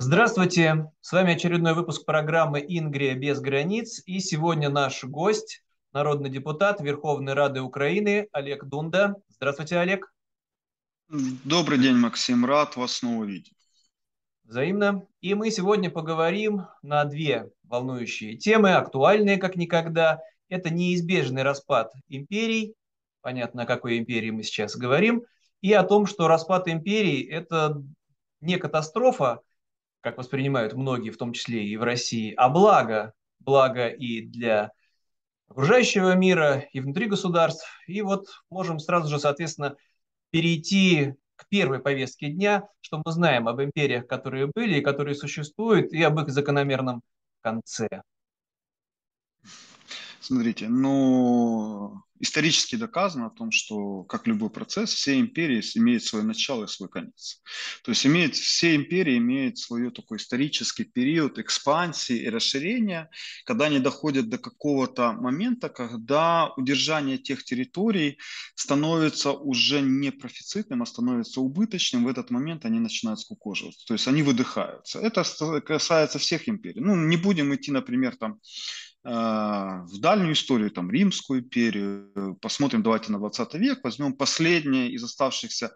Здравствуйте, 0.00 0.92
с 1.00 1.10
вами 1.10 1.34
очередной 1.34 1.74
выпуск 1.74 2.04
программы 2.04 2.60
«Ингрия 2.60 3.16
без 3.16 3.40
границ». 3.40 4.00
И 4.06 4.20
сегодня 4.20 4.68
наш 4.68 5.02
гость, 5.02 5.64
народный 5.92 6.30
депутат 6.30 6.80
Верховной 6.80 7.32
Рады 7.32 7.62
Украины 7.62 8.28
Олег 8.30 8.64
Дунда. 8.64 9.16
Здравствуйте, 9.28 9.76
Олег. 9.76 10.14
Добрый 11.08 11.78
день, 11.78 11.96
Максим. 11.96 12.46
Рад 12.46 12.76
вас 12.76 12.92
снова 12.92 13.24
видеть. 13.24 13.54
Взаимно. 14.44 15.04
И 15.20 15.34
мы 15.34 15.50
сегодня 15.50 15.90
поговорим 15.90 16.68
на 16.80 17.04
две 17.04 17.50
волнующие 17.64 18.36
темы, 18.36 18.74
актуальные 18.74 19.38
как 19.38 19.56
никогда. 19.56 20.20
Это 20.48 20.70
неизбежный 20.70 21.42
распад 21.42 21.92
империй, 22.06 22.76
понятно, 23.20 23.64
о 23.64 23.66
какой 23.66 23.98
империи 23.98 24.30
мы 24.30 24.44
сейчас 24.44 24.76
говорим, 24.76 25.24
и 25.60 25.72
о 25.72 25.82
том, 25.82 26.06
что 26.06 26.28
распад 26.28 26.68
империи– 26.68 27.28
это 27.28 27.82
не 28.40 28.58
катастрофа, 28.58 29.40
как 30.00 30.18
воспринимают 30.18 30.74
многие, 30.74 31.10
в 31.10 31.16
том 31.16 31.32
числе 31.32 31.64
и 31.64 31.76
в 31.76 31.82
России, 31.82 32.34
а 32.36 32.48
благо, 32.48 33.12
благо 33.40 33.88
и 33.88 34.22
для 34.22 34.72
окружающего 35.48 36.14
мира, 36.14 36.66
и 36.72 36.80
внутри 36.80 37.06
государств. 37.06 37.66
И 37.86 38.02
вот 38.02 38.26
можем 38.50 38.78
сразу 38.78 39.08
же, 39.08 39.18
соответственно, 39.18 39.76
перейти 40.30 41.14
к 41.36 41.48
первой 41.48 41.78
повестке 41.78 42.28
дня, 42.28 42.68
что 42.80 43.00
мы 43.04 43.12
знаем 43.12 43.48
об 43.48 43.60
империях, 43.60 44.06
которые 44.06 44.50
были 44.54 44.78
и 44.78 44.82
которые 44.82 45.14
существуют, 45.14 45.92
и 45.92 46.02
об 46.02 46.20
их 46.20 46.28
закономерном 46.28 47.02
конце. 47.40 47.88
Смотрите, 50.28 50.68
ну, 50.68 52.02
исторически 52.20 52.76
доказано 52.76 53.28
о 53.28 53.30
том, 53.30 53.50
что, 53.50 54.04
как 54.04 54.26
любой 54.26 54.50
процесс, 54.50 54.92
все 54.92 55.18
империи 55.18 55.62
имеют 55.76 56.04
свое 56.04 56.22
начало 56.22 56.64
и 56.64 56.68
свой 56.68 56.90
конец. 56.90 57.40
То 57.82 57.92
есть 57.92 58.04
имеют, 58.04 58.34
все 58.34 58.76
империи 58.76 59.16
имеют 59.16 59.56
свой 59.56 59.90
такой 59.90 60.18
исторический 60.18 60.84
период 60.84 61.38
экспансии 61.38 62.18
и 62.18 62.28
расширения, 62.28 63.08
когда 63.46 63.64
они 63.64 63.78
доходят 63.78 64.28
до 64.28 64.36
какого-то 64.36 65.14
момента, 65.14 65.70
когда 65.70 66.52
удержание 66.58 67.16
тех 67.16 67.42
территорий 67.42 68.18
становится 68.54 69.32
уже 69.32 69.80
не 69.80 70.12
профицитным, 70.12 70.82
а 70.82 70.86
становится 70.86 71.40
убыточным. 71.40 72.04
В 72.04 72.08
этот 72.08 72.30
момент 72.30 72.66
они 72.66 72.80
начинают 72.80 73.18
скукоживаться, 73.18 73.86
то 73.86 73.94
есть 73.94 74.06
они 74.06 74.22
выдыхаются. 74.22 75.00
Это 75.00 75.24
касается 75.62 76.18
всех 76.18 76.50
империй. 76.50 76.80
Ну, 76.80 76.96
не 76.96 77.16
будем 77.16 77.54
идти, 77.54 77.72
например, 77.72 78.14
там 78.16 78.40
в 79.08 79.98
дальнюю 80.00 80.34
историю, 80.34 80.70
там, 80.70 80.90
Римскую 80.90 81.40
империю, 81.40 82.36
посмотрим, 82.42 82.82
давайте 82.82 83.10
на 83.10 83.18
20 83.18 83.54
век, 83.54 83.80
возьмем 83.82 84.12
последнее 84.12 84.90
из 84.90 85.02
оставшихся, 85.02 85.72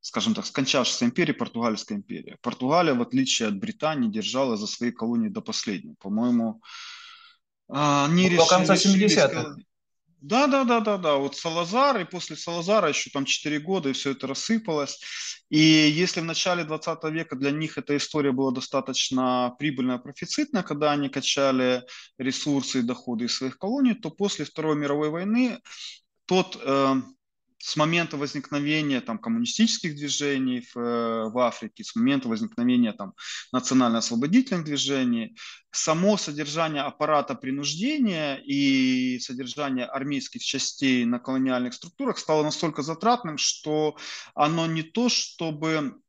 скажем 0.00 0.34
так, 0.34 0.46
скончавшихся 0.46 1.04
империй, 1.04 1.32
Португальская 1.32 1.98
империя. 1.98 2.36
Португалия, 2.42 2.94
в 2.94 3.02
отличие 3.02 3.48
от 3.48 3.58
Британии, 3.58 4.08
держала 4.08 4.56
за 4.56 4.68
свои 4.68 4.92
колонии 4.92 5.28
до 5.28 5.40
последнего. 5.40 5.96
По-моему, 5.98 6.62
они 7.68 8.30
ну, 8.30 8.36
До 8.36 8.46
конца 8.46 8.74
70-х. 8.74 9.56
Да, 10.20 10.46
да, 10.46 10.64
да, 10.64 10.80
да, 10.80 10.96
да. 10.98 11.16
Вот 11.16 11.36
Салазар, 11.36 12.00
и 12.00 12.04
после 12.04 12.36
Салазара 12.36 12.88
еще 12.88 13.10
там 13.10 13.24
4 13.24 13.60
года, 13.60 13.90
и 13.90 13.92
все 13.92 14.12
это 14.12 14.26
рассыпалось. 14.26 14.98
И 15.50 15.58
если 15.58 16.20
в 16.20 16.24
начале 16.24 16.64
20 16.64 17.10
века 17.10 17.36
для 17.36 17.50
них 17.50 17.78
эта 17.78 17.96
история 17.96 18.32
была 18.32 18.50
достаточно 18.50 19.54
прибыльная, 19.58 19.98
профицитная, 19.98 20.62
когда 20.62 20.92
они 20.92 21.08
качали 21.08 21.84
ресурсы 22.18 22.80
и 22.80 22.82
доходы 22.82 23.26
из 23.26 23.36
своих 23.36 23.58
колоний, 23.58 23.94
то 23.94 24.10
после 24.10 24.44
Второй 24.44 24.74
мировой 24.76 25.10
войны 25.10 25.60
тот 26.26 26.58
э, 26.60 26.94
с 27.58 27.76
момента 27.76 28.16
возникновения 28.16 29.00
там, 29.00 29.18
коммунистических 29.18 29.94
движений 29.94 30.60
в, 30.60 30.78
э, 30.78 31.28
в 31.28 31.38
Африке, 31.38 31.84
с 31.84 31.94
момента 31.96 32.28
возникновения 32.28 32.92
там, 32.92 33.14
национально-освободительных 33.52 34.64
движений, 34.64 35.36
само 35.70 36.16
содержание 36.16 36.82
аппарата 36.82 37.34
принуждения 37.34 38.36
и 38.36 39.18
содержание 39.20 39.86
армейских 39.86 40.42
частей 40.42 41.04
на 41.04 41.18
колониальных 41.18 41.74
структурах 41.74 42.18
стало 42.18 42.42
настолько 42.42 42.82
затратным, 42.82 43.38
что 43.38 43.96
оно 44.34 44.66
не 44.66 44.82
то, 44.82 45.08
чтобы 45.08 46.00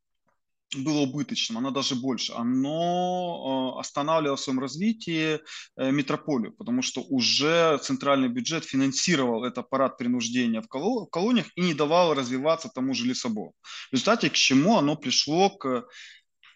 было 0.75 0.99
убыточным, 0.99 1.57
оно 1.57 1.71
даже 1.71 1.95
больше, 1.95 2.33
оно 2.33 3.75
э, 3.75 3.79
останавливало 3.79 4.35
в 4.35 4.41
своем 4.41 4.59
развитии 4.59 5.39
э, 5.77 5.91
метрополию, 5.91 6.53
потому 6.53 6.81
что 6.81 7.01
уже 7.01 7.77
центральный 7.81 8.27
бюджет 8.27 8.65
финансировал 8.65 9.45
этот 9.45 9.59
аппарат 9.59 9.97
принуждения 9.97 10.61
в 10.61 10.67
колониях 10.67 11.47
и 11.55 11.61
не 11.61 11.73
давал 11.73 12.13
развиваться 12.13 12.69
тому 12.73 12.93
же 12.93 13.05
Лиссабону. 13.05 13.53
В 13.89 13.93
результате 13.93 14.29
к 14.29 14.33
чему 14.33 14.77
оно 14.77 14.95
пришло 14.95 15.49
к 15.49 15.85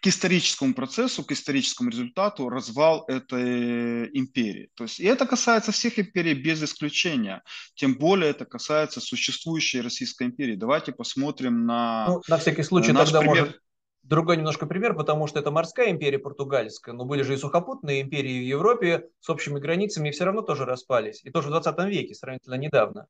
к 0.02 0.08
историческому 0.08 0.74
процессу, 0.74 1.24
к 1.24 1.32
историческому 1.32 1.92
результату 1.92 2.50
развал 2.50 3.06
этой 3.08 4.08
империи. 4.18 4.70
То 4.74 4.86
есть, 4.86 5.00
и 5.00 5.06
это 5.06 5.28
касается 5.28 5.72
всех 5.72 6.00
империй 6.00 6.34
без 6.34 6.64
исключения. 6.64 7.44
Тем 7.76 7.94
более 7.94 8.32
это 8.32 8.46
касается 8.46 9.00
существующей 9.00 9.80
Российской 9.80 10.26
империи. 10.26 10.56
Давайте 10.56 10.92
посмотрим 10.92 11.68
на... 11.68 12.08
Ну, 12.08 12.22
на 12.28 12.38
всякий 12.40 12.64
случай 12.64 12.94
тогда 12.94 13.20
пример. 13.20 13.42
может 13.42 13.62
другой 14.04 14.38
немножко 14.38 14.66
пример, 14.66 14.94
потому 14.96 15.28
что 15.28 15.40
это 15.40 15.52
морская 15.52 15.92
империя 15.92 16.20
португальская, 16.20 16.94
но 16.94 17.06
были 17.06 17.24
же 17.24 17.34
и 17.34 17.38
сухопутные 17.38 18.02
империи 18.02 18.40
в 18.40 18.48
Европе 18.48 19.10
с 19.20 19.30
общими 19.30 19.60
границами, 19.60 20.10
и 20.10 20.12
все 20.12 20.26
равно 20.26 20.42
тоже 20.42 20.66
распались. 20.66 21.24
И 21.24 21.30
тоже 21.30 21.48
в 21.48 21.52
20 21.52 21.78
веке, 21.86 22.16
сравнительно 22.16 22.56
недавно. 22.56 23.08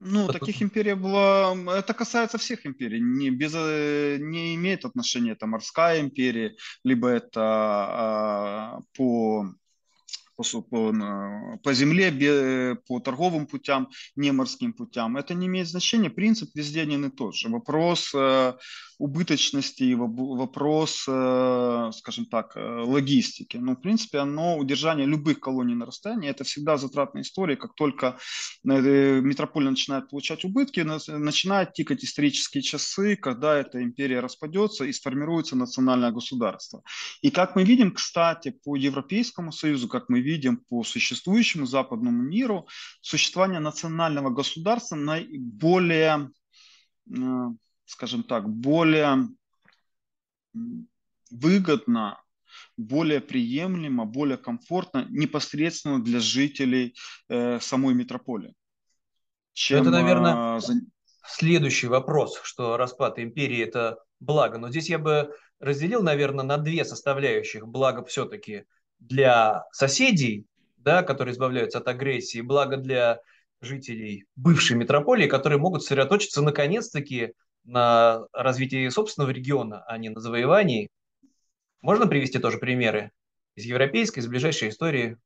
Ну, 0.00 0.26
вот 0.26 0.38
таких 0.38 0.62
империй 0.62 0.94
было... 0.94 1.56
Это 1.76 1.92
касается 1.92 2.38
всех 2.38 2.64
империй. 2.66 3.00
Не, 3.00 3.30
без, 3.30 3.52
э, 3.56 4.18
не 4.20 4.54
имеет 4.54 4.84
отношения 4.84 5.32
это 5.32 5.46
морская 5.46 6.00
империя, 6.00 6.54
либо 6.84 7.08
это 7.08 7.40
а, 7.42 8.80
по 8.96 9.52
по, 10.38 10.62
по, 10.62 11.58
по 11.62 11.74
земле, 11.74 12.76
по 12.86 13.00
торговым 13.00 13.46
путям, 13.46 13.88
не 14.14 14.30
морским 14.30 14.72
путям. 14.72 15.16
Это 15.16 15.34
не 15.34 15.46
имеет 15.46 15.66
значения. 15.66 16.10
Принцип 16.10 16.50
везде 16.54 16.82
один 16.82 17.04
и 17.06 17.10
тот 17.10 17.34
же. 17.34 17.48
Вопрос 17.48 18.12
э, 18.14 18.54
убыточности, 18.98 19.94
вопрос, 19.94 21.04
э, 21.08 21.90
скажем 21.92 22.26
так, 22.26 22.52
э, 22.56 22.60
логистики. 22.60 23.56
Ну, 23.56 23.72
в 23.72 23.80
принципе, 23.80 24.18
оно, 24.18 24.56
удержание 24.58 25.06
любых 25.06 25.40
колоний 25.40 25.74
на 25.74 25.86
расстоянии, 25.86 26.30
это 26.30 26.44
всегда 26.44 26.76
затратная 26.76 27.22
история. 27.22 27.56
Как 27.56 27.74
только 27.74 28.18
метрополия 28.62 29.70
начинает 29.70 30.08
получать 30.08 30.44
убытки, 30.44 30.80
начинают 30.80 31.72
тикать 31.72 32.04
исторические 32.04 32.62
часы, 32.62 33.16
когда 33.16 33.56
эта 33.56 33.82
империя 33.82 34.20
распадется 34.20 34.84
и 34.84 34.92
сформируется 34.92 35.56
национальное 35.56 36.12
государство. 36.12 36.82
И 37.22 37.30
как 37.30 37.56
мы 37.56 37.64
видим, 37.64 37.92
кстати, 37.92 38.50
по 38.50 38.76
Европейскому 38.76 39.50
Союзу, 39.50 39.88
как 39.88 40.08
мы 40.08 40.20
видим 40.20 40.27
по 40.68 40.84
существующему 40.84 41.66
западному 41.66 42.22
миру, 42.22 42.66
существование 43.00 43.60
национального 43.60 44.30
государства 44.30 44.96
наиболее 44.96 46.30
скажем 47.88 48.22
так, 48.22 48.48
более 48.48 49.28
выгодно, 51.30 52.22
более 52.76 53.20
приемлемо, 53.20 54.04
более 54.04 54.36
комфортно 54.36 55.06
непосредственно 55.08 56.02
для 56.02 56.20
жителей 56.20 56.94
э, 57.28 57.60
самой 57.60 57.94
метрополии. 57.94 58.54
Чем, 59.52 59.82
это, 59.82 59.90
наверное, 59.90 60.60
за... 60.60 60.74
следующий 61.26 61.86
вопрос, 61.88 62.38
что 62.42 62.76
распад 62.76 63.18
империи– 63.18 63.58
это 63.62 63.98
благо. 64.20 64.58
Но 64.58 64.70
здесь 64.70 64.88
я 64.88 64.98
бы 64.98 65.34
разделил, 65.58 66.02
наверное, 66.02 66.44
на 66.44 66.58
две 66.58 66.84
составляющих. 66.84 67.66
Благо 67.66 68.04
все-таки 68.04 68.64
для 68.98 69.64
соседей, 69.72 70.46
да, 70.76 71.02
которые 71.02 71.32
избавляются 71.32 71.78
от 71.78 71.88
агрессии, 71.88 72.40
благо 72.40 72.76
для 72.76 73.20
жителей 73.60 74.26
бывшей 74.36 74.76
метрополии, 74.76 75.26
которые 75.26 75.58
могут 75.58 75.82
сосредоточиться 75.82 76.42
наконец-таки 76.42 77.32
на 77.64 78.26
развитии 78.32 78.88
собственного 78.88 79.30
региона, 79.30 79.84
а 79.86 79.98
не 79.98 80.08
на 80.08 80.20
завоевании. 80.20 80.88
Можно 81.80 82.06
привести 82.06 82.38
тоже 82.38 82.58
примеры 82.58 83.10
из 83.54 83.64
европейской, 83.64 84.20
из 84.20 84.26
ближайшей 84.26 84.70
истории? 84.70 85.16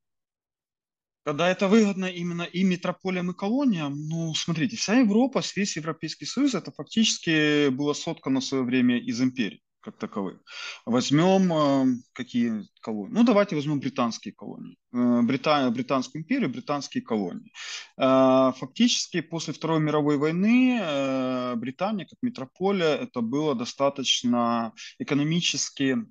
Когда 1.25 1.49
это 1.49 1.69
выгодно 1.69 2.07
именно 2.07 2.43
и 2.43 2.65
метрополиям, 2.65 3.31
и 3.31 3.35
колониям, 3.35 4.09
ну, 4.09 4.35
смотрите, 4.35 4.77
вся 4.77 4.99
Европа, 4.99 5.41
весь 5.55 5.77
Европейский 5.77 6.25
Союз, 6.25 6.55
это 6.55 6.73
фактически 6.73 7.69
было 7.69 7.93
соткано 7.93 8.41
в 8.41 8.45
свое 8.45 8.65
время 8.65 8.99
из 8.99 9.21
империй 9.21 9.63
как 9.83 9.97
таковых. 9.97 10.41
Возьмем 10.87 11.53
э, 11.53 12.03
какие 12.13 12.67
колонии? 12.81 13.13
Ну, 13.13 13.25
давайте 13.25 13.57
возьмем 13.57 13.81
британские 13.81 14.33
колонии. 14.33 14.77
Э, 14.93 15.23
Брита... 15.23 15.69
Британскую 15.71 16.23
империю, 16.23 16.49
британские 16.49 17.03
колонии. 17.03 17.53
Э, 17.99 18.53
фактически 18.57 19.21
после 19.21 19.53
Второй 19.53 19.81
мировой 19.81 20.17
войны 20.17 20.79
э, 20.81 21.55
Британия 21.57 22.07
как 22.07 22.19
метрополия 22.23 22.95
это 22.95 23.21
было 23.21 23.55
достаточно 23.55 24.73
экономически 24.99 26.07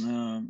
э, 0.00 0.40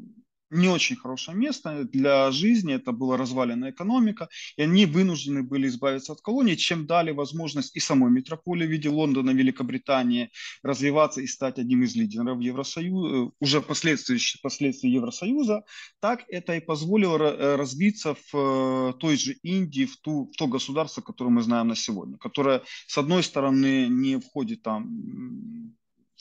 не 0.54 0.68
очень 0.68 0.96
хорошее 0.96 1.36
место. 1.36 1.84
Для 1.84 2.30
жизни, 2.30 2.74
это 2.74 2.92
была 2.92 3.16
развалена 3.16 3.70
экономика, 3.70 4.28
и 4.56 4.62
они 4.62 4.86
вынуждены 4.86 5.42
были 5.42 5.66
избавиться 5.66 6.12
от 6.12 6.20
колонии, 6.20 6.54
чем 6.54 6.86
дали 6.86 7.10
возможность 7.10 7.76
и 7.76 7.80
самой 7.80 8.10
метрополии 8.10 8.66
в 8.66 8.70
виде 8.70 8.88
Лондона, 8.88 9.30
Великобритании 9.30 10.30
развиваться 10.62 11.20
и 11.20 11.26
стать 11.26 11.58
одним 11.58 11.82
из 11.82 11.96
лидеров 11.96 12.40
Евросоюза, 12.40 13.16
э, 13.16 13.30
уже 13.40 13.60
впоследствии, 13.60 14.18
впоследствии 14.38 14.90
Евросоюза, 14.90 15.64
так 16.00 16.24
это 16.28 16.54
и 16.54 16.60
позволило 16.60 17.18
э, 17.18 17.56
развиться 17.56 18.14
в 18.14 18.34
э, 18.34 18.92
той 19.00 19.16
же 19.16 19.32
Индии, 19.42 19.84
в, 19.84 19.96
ту, 19.96 20.30
в 20.32 20.36
то 20.36 20.46
государство, 20.46 21.02
которое 21.02 21.30
мы 21.30 21.42
знаем 21.42 21.68
на 21.68 21.76
сегодня, 21.76 22.16
которое, 22.18 22.62
с 22.86 22.96
одной 22.96 23.22
стороны, 23.22 23.88
не 23.88 24.20
входит 24.20 24.62
там 24.62 25.74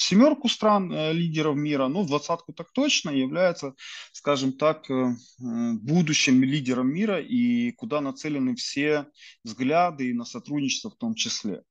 семерку 0.04 0.50
стран 0.50 0.92
э, 0.92 1.14
лидеров 1.14 1.56
мира, 1.56 1.88
ну, 1.88 2.04
в 2.04 2.08
двадцатку 2.08 2.54
так 2.54 2.72
точно 2.74 3.10
является, 3.10 3.74
скажем 4.12 4.54
так, 4.54 4.90
э, 4.90 5.16
будущим 5.40 6.44
лидером 6.44 6.94
мира 6.94 7.20
и 7.20 7.72
куда 7.72 8.02
нацелены 8.02 8.56
все 8.56 9.08
взгляды 9.44 10.10
и 10.10 10.14
на 10.14 10.26
сотрудничество 10.26 10.92
в 10.92 10.98
том 10.98 11.16
числе. 11.16 11.64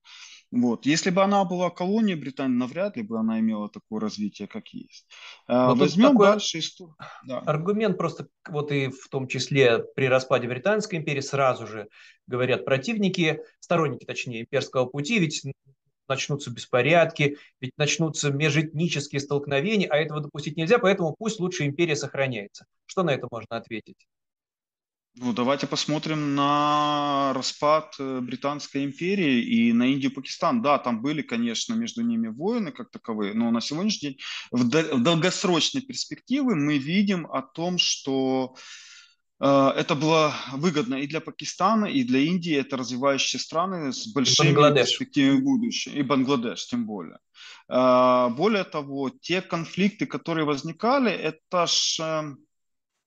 Вот. 0.51 0.85
Если 0.85 1.09
бы 1.09 1.23
она 1.23 1.45
была 1.47 1.71
колонией 1.71 2.19
Британии, 2.19 2.57
навряд 2.57 2.99
ли 2.99 3.03
бы 3.03 3.19
она 3.19 3.41
имела 3.41 3.71
такое 3.71 4.01
развитие, 4.01 4.47
как 4.49 4.69
есть. 4.69 5.07
Э, 5.49 5.69
Но 5.69 5.75
Возьмем 5.75 6.17
дальше 6.17 6.59
историю. 6.59 6.97
Да. 7.27 7.39
Аргумент 7.41 7.97
просто, 7.97 8.29
вот 8.49 8.71
и 8.71 8.89
в 8.89 9.09
том 9.09 9.29
числе 9.29 9.79
при 9.97 10.09
распаде 10.09 10.49
Британской 10.49 10.99
империи 10.99 11.21
сразу 11.21 11.67
же 11.67 11.89
говорят 12.27 12.65
противники, 12.65 13.41
сторонники, 13.61 14.05
точнее, 14.05 14.43
имперского 14.43 14.87
пути, 14.87 15.19
ведь 15.19 15.43
начнутся 16.13 16.51
беспорядки, 16.51 17.39
ведь 17.61 17.73
начнутся 17.77 18.31
межэтнические 18.31 19.21
столкновения, 19.21 19.89
а 19.89 19.97
этого 19.97 20.21
допустить 20.21 20.57
нельзя, 20.57 20.79
поэтому 20.79 21.15
пусть 21.19 21.41
лучше 21.41 21.65
империя 21.65 21.97
сохраняется. 21.97 22.67
Что 22.87 23.03
на 23.03 23.11
это 23.11 23.29
можно 23.31 23.57
ответить? 23.57 23.97
Ну, 25.15 25.35
давайте 25.35 25.67
посмотрим 25.67 26.35
на 26.35 27.33
распад 27.35 27.97
э, 27.99 28.21
Британской 28.21 28.83
империи 28.83 29.43
и 29.43 29.73
на 29.75 29.83
Индию 29.83 30.11
Пакистан. 30.11 30.63
Да, 30.63 30.79
там 30.79 31.03
были, 31.03 31.21
конечно, 31.21 31.75
между 31.75 32.01
ними 32.01 32.29
войны 32.29 32.73
как 32.73 32.91
таковые, 32.91 33.35
но 33.35 33.51
на 33.51 33.61
сегодняшний 33.61 34.11
день 34.11 34.19
в 34.51 34.67
долгосрочной 34.69 35.83
перспективе 35.83 36.55
мы 36.55 36.79
видим 36.79 37.27
о 37.27 37.43
том, 37.43 37.77
что 37.77 38.57
это 39.45 39.97
было 39.97 40.33
выгодно 40.53 40.95
и 40.97 41.07
для 41.09 41.21
Пакистана, 41.21 41.87
и 41.87 42.05
для 42.05 42.21
Индии. 42.21 42.55
Это 42.55 42.77
развивающие 42.77 43.41
страны 43.41 43.93
с 43.93 44.07
большими 44.07 44.55
перспективами 44.75 45.41
будущего. 45.41 45.95
И 45.95 46.03
Бангладеш, 46.03 46.67
тем 46.67 46.87
более. 46.87 47.19
Э, 47.69 48.29
более 48.31 48.65
того, 48.65 49.11
те 49.11 49.41
конфликты, 49.41 50.07
которые 50.07 50.45
возникали, 50.45 51.11
это 51.11 51.67
ж 51.67 51.99
э, 52.01 52.23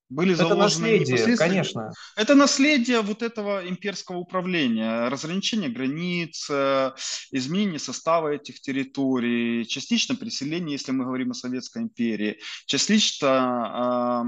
были 0.10 0.34
это 0.34 0.48
заложены 0.48 1.00
наследие, 1.00 1.36
конечно. 1.36 1.92
Это 2.16 2.36
наследие 2.36 3.02
вот 3.02 3.24
этого 3.24 3.68
имперского 3.68 4.18
управления, 4.18 5.10
разграничение 5.10 5.70
границ, 5.70 6.48
э, 6.50 6.92
изменение 7.32 7.80
состава 7.80 8.34
этих 8.34 8.62
территорий, 8.62 9.66
частично 9.68 10.16
переселение, 10.16 10.74
если 10.74 10.92
мы 10.92 11.06
говорим 11.06 11.32
о 11.32 11.34
Советской 11.34 11.82
империи, 11.82 12.40
частично 12.68 14.24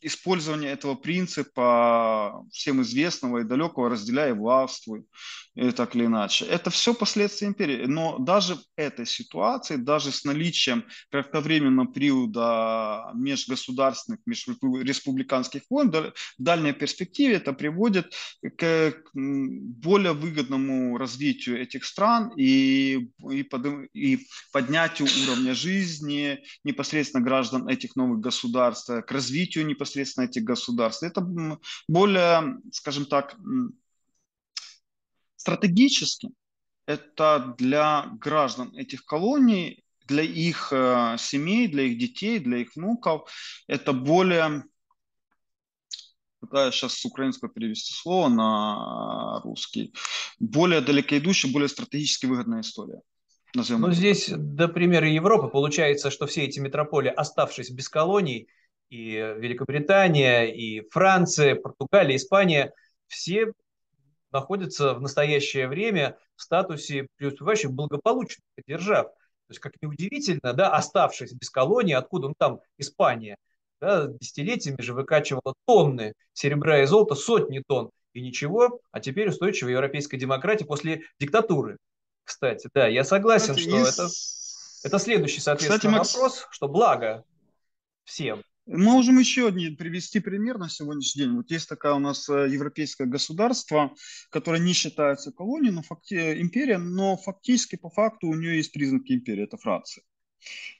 э, 0.00 0.06
использование 0.06 0.72
этого 0.72 0.94
принципа 0.94 2.42
всем 2.50 2.80
известного 2.80 3.38
и 3.38 3.44
далекого 3.44 3.90
«разделяй 3.90 4.30
и 4.30 4.34
властвуй», 4.34 5.04
и 5.54 5.70
так 5.72 5.94
или 5.96 6.06
иначе. 6.06 6.46
Это 6.46 6.70
все 6.70 6.94
последствия 6.94 7.48
империи. 7.48 7.84
Но 7.84 8.18
даже 8.18 8.54
в 8.54 8.62
этой 8.76 9.04
ситуации, 9.04 9.76
даже 9.76 10.12
с 10.12 10.24
наличием 10.24 10.84
кратковременного 11.10 11.92
периода 11.92 13.10
межгосударственных, 13.14 14.20
межреспубликанских 14.24 15.09
войн, 15.70 15.90
в 15.90 16.12
дальней 16.38 16.72
перспективе 16.72 17.36
это 17.36 17.52
приводит 17.52 18.14
к 18.56 18.94
более 19.14 20.12
выгодному 20.12 20.96
развитию 20.98 21.60
этих 21.60 21.84
стран 21.84 22.32
и, 22.36 23.10
и, 23.30 23.42
под, 23.42 23.66
и 23.92 24.26
поднятию 24.52 25.08
уровня 25.24 25.54
жизни 25.54 26.38
непосредственно 26.64 27.24
граждан 27.24 27.68
этих 27.68 27.96
новых 27.96 28.20
государств, 28.20 28.90
к 29.06 29.12
развитию 29.12 29.66
непосредственно 29.66 30.24
этих 30.24 30.44
государств. 30.44 31.02
Это 31.02 31.26
более, 31.88 32.58
скажем 32.72 33.06
так, 33.06 33.36
Стратегически 35.40 36.28
это 36.84 37.54
для 37.56 38.10
граждан 38.20 38.76
этих 38.76 39.06
колоний, 39.06 39.82
для 40.06 40.22
их 40.22 40.68
э, 40.70 41.16
семей, 41.18 41.68
для 41.68 41.84
их 41.84 41.98
детей, 41.98 42.40
для 42.40 42.58
их 42.58 42.76
внуков, 42.76 43.30
это 43.66 43.92
более, 43.92 44.64
пытаюсь 46.40 46.74
сейчас 46.74 46.94
с 46.94 47.04
украинского 47.04 47.50
перевести 47.50 47.92
слово 47.92 48.28
на 48.28 49.40
русский, 49.44 49.94
более 50.38 50.80
далекоидущая, 50.80 51.52
более 51.52 51.68
стратегически 51.68 52.26
выгодная 52.26 52.62
история. 52.62 53.00
Назовем 53.54 53.82
ну, 53.82 53.92
здесь, 53.92 54.28
до 54.28 54.68
примера 54.68 55.08
Европы, 55.08 55.48
получается, 55.48 56.10
что 56.10 56.26
все 56.26 56.44
эти 56.44 56.60
метрополии, 56.60 57.10
оставшись 57.10 57.70
без 57.70 57.88
колоний, 57.88 58.48
и 58.90 59.12
Великобритания, 59.38 60.46
и 60.46 60.80
Франция, 60.90 61.54
Португалия, 61.54 62.16
Испания, 62.16 62.72
все 63.06 63.52
находится 64.32 64.94
в 64.94 65.00
настоящее 65.00 65.68
время 65.68 66.18
в 66.36 66.42
статусе 66.42 67.06
преуспевающих 67.16 67.72
благополучных 67.72 68.44
держав. 68.66 69.06
То 69.06 69.52
есть, 69.52 69.60
как 69.60 69.72
неудивительно, 69.80 70.52
да, 70.52 70.72
оставшись 70.74 71.32
без 71.32 71.50
колонии, 71.50 71.94
откуда 71.94 72.28
он 72.28 72.34
там, 72.36 72.60
Испания, 72.78 73.36
да, 73.80 74.06
десятилетиями 74.06 74.80
же 74.80 74.94
выкачивала 74.94 75.54
тонны 75.66 76.14
серебра 76.32 76.82
и 76.82 76.86
золота, 76.86 77.14
сотни 77.14 77.62
тонн, 77.66 77.90
и 78.12 78.20
ничего, 78.20 78.80
а 78.90 79.00
теперь 79.00 79.28
устойчивая 79.28 79.72
европейская 79.72 80.18
демократия 80.18 80.64
после 80.64 81.02
диктатуры. 81.18 81.78
Кстати, 82.24 82.68
да, 82.74 82.86
я 82.86 83.04
согласен, 83.04 83.54
Кстати, 83.54 83.68
что 83.68 83.78
есть... 83.78 83.98
это, 83.98 84.88
это 84.88 84.98
следующий, 84.98 85.40
соответственно, 85.40 85.78
Кстати, 85.78 85.92
Макс... 85.92 86.14
вопрос, 86.14 86.46
что 86.50 86.68
благо 86.68 87.24
всем. 88.04 88.42
Мы 88.66 88.78
можем 88.78 89.18
еще 89.18 89.48
один 89.48 89.76
привести 89.76 90.20
пример 90.20 90.58
на 90.58 90.68
сегодняшний 90.68 91.24
день. 91.24 91.36
Вот 91.36 91.50
есть 91.50 91.68
такая 91.68 91.94
у 91.94 91.98
нас 91.98 92.28
э, 92.28 92.48
европейское 92.48 93.06
государство, 93.06 93.92
которое 94.30 94.60
не 94.60 94.74
считается 94.74 95.32
колонией, 95.32 95.72
но 95.72 95.82
факти... 95.82 96.40
империя, 96.40 96.78
но 96.78 97.16
фактически 97.16 97.76
по 97.76 97.90
факту 97.90 98.28
у 98.28 98.34
нее 98.34 98.58
есть 98.58 98.72
признаки 98.72 99.12
империи, 99.12 99.44
это 99.44 99.56
Франция. 99.56 100.04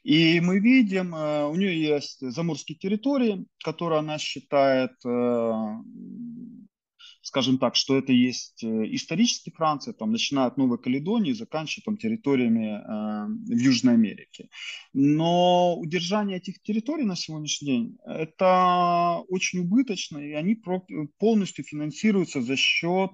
И 0.03 0.41
мы 0.41 0.61
видим, 0.61 1.15
э, 1.15 1.47
у 1.47 1.55
нее 1.55 1.79
есть 1.79 2.21
заморские 2.21 2.79
территории, 2.79 3.45
которые 3.63 3.99
она 3.99 4.19
считает 4.19 4.93
э, 5.05 5.75
скажем 7.23 7.59
так, 7.59 7.77
что 7.77 7.99
это 7.99 8.13
есть 8.13 8.65
э, 8.65 8.67
исторически 8.95 9.51
Франция, 9.51 9.93
там, 9.93 10.11
начиная 10.11 10.47
от 10.47 10.57
Новой 10.57 10.79
Каледонии, 10.79 11.33
заканчивая 11.33 11.85
там, 11.85 11.97
территориями 11.99 12.81
в 13.47 13.57
Южной 13.57 13.95
Америке. 13.95 14.49
Но 14.95 15.77
удержание 15.79 16.39
этих 16.39 16.63
территорий 16.63 17.05
на 17.05 17.15
сегодняшний 17.15 17.67
день– 17.67 17.99
это 18.07 19.23
очень 19.29 19.61
убыточно, 19.61 20.19
и 20.19 20.33
они 20.33 20.61
полностью 21.19 21.65
финансируются 21.65 22.41
за 22.41 22.57
счет 22.57 23.13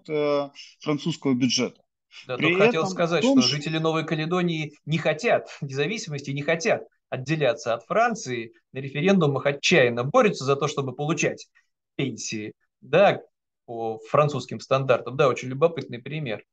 французского 0.81 1.35
бюджета. 1.35 1.83
Да, 2.27 2.37
При 2.37 2.51
только 2.51 2.67
хотел 2.67 2.87
сказать, 2.87 3.23
том, 3.23 3.41
что 3.41 3.49
жители 3.49 3.79
Новой 3.79 4.05
Каледонии 4.05 4.75
не 4.85 4.99
хотят 4.99 5.49
независимости, 5.61 6.31
не 6.31 6.43
хотят 6.43 6.85
отделяться 7.09 7.75
от 7.75 7.85
Франции, 7.85 8.53
на 8.73 8.79
референдумах 8.79 9.47
отчаянно 9.47 10.05
борются 10.05 10.45
за 10.45 10.57
то, 10.57 10.69
чтобы 10.69 10.95
получать 10.95 11.49
пенсии. 11.97 12.53
Да, 12.81 13.23
по 13.67 13.99
французским 14.09 14.61
стандартам. 14.61 15.17
Да, 15.17 15.29
очень 15.29 15.49
любопытный 15.49 15.99
пример. 15.99 16.45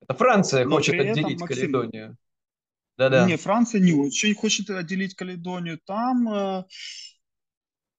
Это 0.00 0.14
Франция 0.14 0.64
Но 0.64 0.76
хочет 0.76 0.98
отделить 0.98 1.40
Максим, 1.40 1.46
Каледонию. 1.46 2.16
Да-да. 2.96 3.26
Не, 3.26 3.36
Франция 3.36 3.80
не 3.80 3.92
очень 3.92 4.34
хочет 4.34 4.70
отделить 4.70 5.14
Каледонию. 5.14 5.80
Там 5.84 6.28
э, 6.28 6.64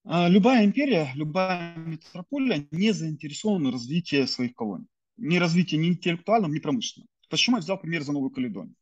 э, 0.05 0.29
любая 0.29 0.65
империя, 0.65 1.11
любая 1.15 1.75
метрополия 1.75 2.67
не 2.71 2.91
заинтересована 2.91 3.69
в 3.69 3.73
развитии 3.73 4.25
своих 4.25 4.53
колоний. 4.53 4.87
Не 5.21 5.39
развитие 5.39 5.79
ни 5.79 5.87
интеллектуальном, 5.87 6.53
ни 6.53 6.59
промышленном. 6.59 7.07
Почему 7.29 7.57
я 7.57 7.61
взял 7.61 7.79
пример 7.79 8.03
за 8.03 8.11
Новую 8.11 8.31
Каледонию? 8.31 8.75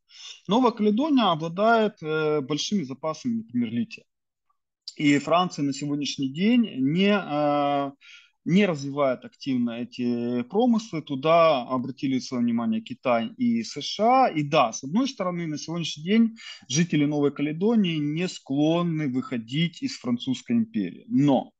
Новая 0.47 0.71
Каледония 0.71 1.31
обладает 1.31 2.01
э, 2.01 2.41
большими 2.41 2.83
запасами, 2.83 3.37
например, 3.37 3.69
лития. 3.71 4.05
И 4.95 5.17
Франция 5.19 5.63
на 5.63 5.73
сегодняшний 5.73 6.29
день 6.29 6.67
не 6.79 7.11
э, 7.11 7.91
не 8.45 8.65
развивает 8.65 9.25
активно 9.25 9.81
эти 9.81 10.41
промыслы. 10.43 11.01
Туда 11.01 11.61
обратили 11.63 12.19
свое 12.19 12.43
внимание 12.43 12.81
Китай 12.81 13.27
и 13.37 13.63
США. 13.63 14.27
И 14.27 14.43
да, 14.43 14.71
с 14.71 14.83
одной 14.83 15.07
стороны, 15.07 15.45
на 15.45 15.57
сегодняшний 15.57 16.03
день 16.03 16.37
жители 16.67 17.05
Новой 17.05 17.31
Каледонии 17.31 17.97
не 17.97 18.27
склонны 18.27 19.07
выходить 19.07 19.83
из 19.83 19.97
французской 19.97 20.53
империи. 20.53 21.05
Но 21.07 21.51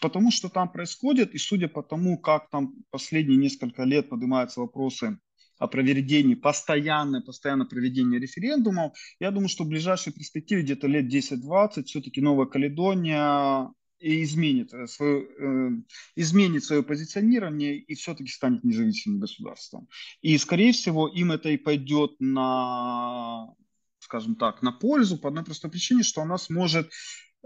потому 0.00 0.30
что 0.30 0.48
там 0.48 0.70
происходит, 0.70 1.34
и 1.34 1.38
судя 1.38 1.68
по 1.68 1.82
тому, 1.82 2.18
как 2.18 2.50
там 2.50 2.74
последние 2.90 3.36
несколько 3.36 3.84
лет 3.84 4.08
поднимаются 4.08 4.60
вопросы 4.60 5.18
о 5.58 5.66
проведении, 5.66 6.34
постоянное, 6.34 7.20
постоянное 7.20 7.66
проведение 7.66 8.20
референдумов, 8.20 8.96
я 9.18 9.30
думаю, 9.30 9.48
что 9.48 9.64
в 9.64 9.68
ближайшей 9.68 10.12
перспективе, 10.12 10.62
где-то 10.62 10.86
лет 10.86 11.12
10-20, 11.12 11.84
все-таки 11.84 12.20
Новая 12.20 12.46
Каледония 12.46 13.72
изменит 14.00 14.72
свое, 14.88 15.82
изменит 16.14 16.64
свое 16.64 16.82
позиционирование 16.84 17.76
и 17.76 17.94
все-таки 17.94 18.30
станет 18.30 18.62
независимым 18.62 19.18
государством. 19.18 19.88
И, 20.20 20.38
скорее 20.38 20.72
всего, 20.72 21.08
им 21.08 21.32
это 21.32 21.48
и 21.48 21.56
пойдет 21.56 22.12
на, 22.20 23.52
скажем 23.98 24.36
так, 24.36 24.62
на 24.62 24.70
пользу 24.70 25.18
по 25.18 25.28
одной 25.28 25.44
простой 25.44 25.70
причине, 25.70 26.04
что 26.04 26.22
она 26.22 26.38
сможет 26.38 26.92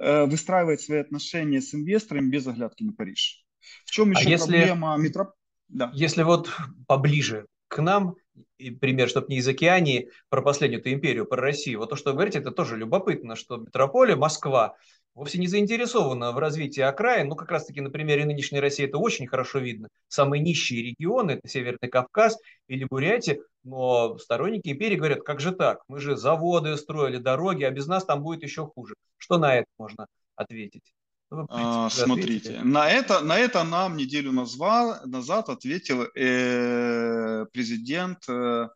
выстраивать 0.03 0.81
свои 0.81 0.99
отношения 0.99 1.61
с 1.61 1.75
инвесторами 1.75 2.29
без 2.29 2.47
оглядки 2.47 2.83
на 2.83 2.93
Париж. 2.93 3.45
В 3.85 3.91
чем 3.91 4.11
еще 4.11 4.27
а 4.27 4.31
если, 4.31 4.57
проблема 4.59 4.97
метро... 4.97 5.35
Да. 5.69 5.91
Если 5.95 6.23
вот 6.23 6.51
поближе 6.87 7.47
к 7.69 7.81
нам, 7.81 8.17
и 8.59 8.71
пример, 8.71 9.09
чтобы 9.09 9.29
не 9.29 9.39
из 9.39 9.49
океании, 9.49 10.11
про 10.29 10.43
последнюю 10.43 10.83
империю, 10.93 11.27
про 11.27 11.41
Россию. 11.41 11.79
Вот 11.79 11.91
то, 11.91 11.97
что 11.97 12.11
вы 12.11 12.17
говорите, 12.17 12.39
это 12.39 12.51
тоже 12.51 12.77
любопытно, 12.77 13.37
что 13.37 13.57
метрополия 13.57 14.17
Москва 14.17 14.77
вовсе 15.15 15.39
не 15.39 15.47
заинтересована 15.47 16.33
в 16.33 16.39
развитии 16.39 16.81
окраин. 16.81 17.29
Ну, 17.29 17.37
как 17.37 17.51
раз-таки 17.51 17.81
на 17.81 17.91
примере 17.91 18.25
нынешней 18.25 18.61
России 18.61 18.87
это 18.87 18.99
очень 18.99 19.27
хорошо 19.27 19.59
видно. 19.59 19.89
Самые 20.09 20.43
нищие 20.43 20.83
регионы– 20.83 21.31
это 21.33 21.49
Северный 21.49 21.89
Кавказ 21.89 22.39
или 22.69 22.85
Бурятия. 22.85 23.39
Но 23.65 24.19
сторонники 24.19 24.69
империи 24.69 24.97
говорят, 24.97 25.23
как 25.23 25.41
же 25.41 25.53
так? 25.53 25.83
Мы 25.89 26.01
же 26.01 26.17
заводы 26.17 26.77
строили, 26.77 27.19
дороги, 27.19 27.65
а 27.65 27.71
без 27.71 27.87
нас 27.87 28.05
там 28.05 28.23
будет 28.23 28.43
еще 28.43 28.67
хуже. 28.67 28.95
Что 29.19 29.39
на 29.39 29.57
это 29.57 29.67
можно 29.79 30.07
ответить? 30.37 30.93
Ну, 31.33 31.47
а, 31.49 31.89
смотрите, 31.89 32.61
на 32.63 32.91
это, 32.91 33.21
на 33.21 33.39
это 33.39 33.65
нам 33.65 33.97
неделю 33.97 34.33
назад, 34.33 35.07
назад 35.07 35.49
ответил 35.49 36.03
э, 36.03 37.47
президент 37.53 38.19
э, 38.29 38.69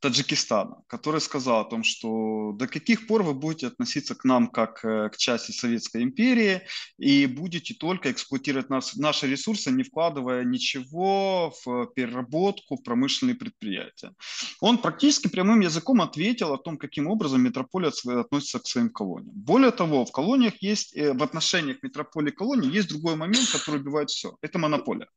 Таджикистана, 0.00 0.76
который 0.86 1.20
сказал 1.20 1.60
о 1.60 1.64
том, 1.64 1.82
что 1.82 2.52
до 2.52 2.68
каких 2.68 3.06
пор 3.08 3.24
вы 3.24 3.34
будете 3.34 3.66
относиться 3.66 4.14
к 4.14 4.24
нам 4.24 4.46
как 4.46 4.84
э, 4.84 5.10
к 5.10 5.16
части 5.16 5.50
Советской 5.50 6.02
империи 6.02 6.62
и 6.98 7.26
будете 7.26 7.74
только 7.74 8.12
эксплуатировать 8.12 8.70
нас, 8.70 8.94
наши 8.96 9.26
ресурсы, 9.26 9.72
не 9.72 9.82
вкладывая 9.82 10.44
ничего 10.44 11.52
в 11.64 11.86
переработку, 11.96 12.76
в 12.76 12.82
промышленные 12.82 13.34
предприятия. 13.34 14.12
Он 14.60 14.78
практически 14.78 15.28
прямым 15.28 15.60
языком 15.60 16.00
ответил 16.00 16.52
о 16.52 16.58
том, 16.58 16.78
каким 16.78 17.08
образом 17.08 17.42
метрополия 17.42 17.90
относится 18.20 18.60
к 18.60 18.66
своим 18.66 18.90
колониям. 18.90 19.34
Более 19.34 19.72
того, 19.72 20.04
в 20.04 20.12
колониях 20.12 20.62
есть, 20.62 20.96
э, 20.96 21.12
в 21.12 21.22
отношениях 21.22 21.82
метрополии 21.82 21.97
колонии 22.04 22.74
есть 22.74 22.88
другой 22.88 23.16
момент, 23.16 23.48
который 23.50 23.80
убивает 23.80 24.10
все. 24.10 24.36
Это 24.42 24.58
монополия. 24.58 25.08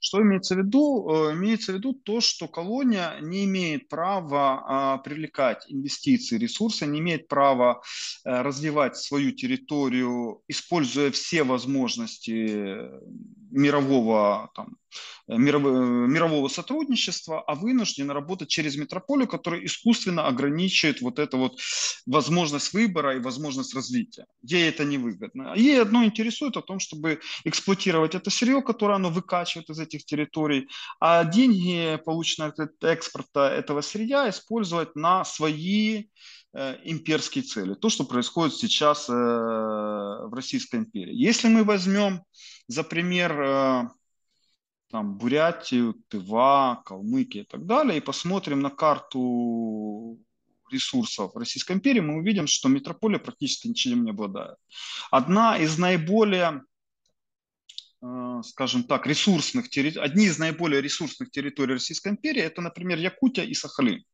Что 0.00 0.20
имеется 0.20 0.54
в 0.54 0.58
виду? 0.58 1.08
Э, 1.08 1.32
имеется 1.34 1.72
в 1.72 1.76
виду 1.76 1.94
то, 1.94 2.20
что 2.20 2.48
колония 2.48 3.18
не 3.20 3.44
имеет 3.44 3.88
права 3.88 4.64
а, 4.66 4.98
привлекать 4.98 5.64
инвестиции, 5.68 6.38
ресурсы, 6.38 6.86
не 6.86 6.98
имеет 6.98 7.28
права 7.28 7.82
э, 8.24 8.42
развивать 8.42 8.96
свою 8.96 9.32
территорию, 9.32 10.42
используя 10.48 11.10
все 11.12 11.44
возможности 11.44 12.90
мирового 13.50 14.50
там, 14.54 14.76
мирового, 15.28 16.06
мирового 16.06 16.48
сотрудничества, 16.48 17.40
а 17.40 17.54
вынуждены 17.54 18.12
работать 18.12 18.48
через 18.48 18.76
метрополию, 18.76 19.28
которая 19.28 19.64
искусственно 19.64 20.26
ограничивает 20.26 21.00
вот 21.00 21.18
эту 21.18 21.38
вот 21.38 21.58
возможность 22.06 22.72
выбора 22.72 23.16
и 23.16 23.20
возможность 23.20 23.74
развития. 23.74 24.26
Ей 24.42 24.68
это 24.68 24.84
невыгодно. 24.84 25.54
Ей 25.56 25.80
одно 25.80 26.04
интересует 26.04 26.56
о 26.56 26.62
том, 26.62 26.78
чтобы 26.78 27.20
эксплуатировать 27.44 28.14
это 28.14 28.30
сырье, 28.30 28.62
которое 28.62 28.94
оно 28.94 29.10
выкачивает 29.10 29.70
из 29.70 29.78
этих 29.78 30.04
территорий, 30.04 30.68
а 31.00 31.24
деньги, 31.24 31.98
полученные 32.04 32.50
от 32.50 32.84
экспорта 32.84 33.48
этого 33.48 33.80
сырья, 33.80 34.28
использовать 34.28 34.96
на 34.96 35.24
свои 35.24 36.06
э, 36.54 36.76
имперские 36.84 37.44
цели. 37.44 37.74
То, 37.74 37.88
что 37.88 38.04
происходит 38.04 38.54
сейчас 38.54 39.08
э, 39.08 39.12
в 39.12 40.30
Российской 40.34 40.76
империи. 40.76 41.14
Если 41.14 41.48
мы 41.48 41.64
возьмем 41.64 42.22
за 42.68 42.82
пример 42.84 43.92
там, 44.92 45.16
Бурятию, 45.16 45.94
Тыва, 46.08 46.82
Калмыкия 46.84 47.42
и 47.42 47.46
так 47.46 47.64
далее, 47.64 47.96
и 47.96 48.02
посмотрим 48.02 48.60
на 48.60 48.68
карту 48.68 50.18
ресурсов 50.70 51.34
Российской 51.34 51.72
империи, 51.72 52.00
мы 52.00 52.18
увидим, 52.18 52.46
что 52.46 52.68
метрополия 52.68 53.18
практически 53.18 53.68
ничем 53.68 54.04
не 54.04 54.10
обладает. 54.10 54.58
Одна 55.10 55.56
из 55.56 55.78
наиболее 55.78 56.62
скажем 58.42 58.84
так, 58.84 59.06
ресурсных 59.06 59.68
территорий, 59.68 60.04
одни 60.04 60.26
из 60.26 60.38
наиболее 60.38 60.80
ресурсных 60.80 61.30
территорий 61.30 61.74
Российской 61.74 62.08
империи, 62.08 62.42
это, 62.42 62.60
например, 62.60 62.98
Якутия 62.98 63.44
и 63.44 63.54
Сахалин. 63.54 64.04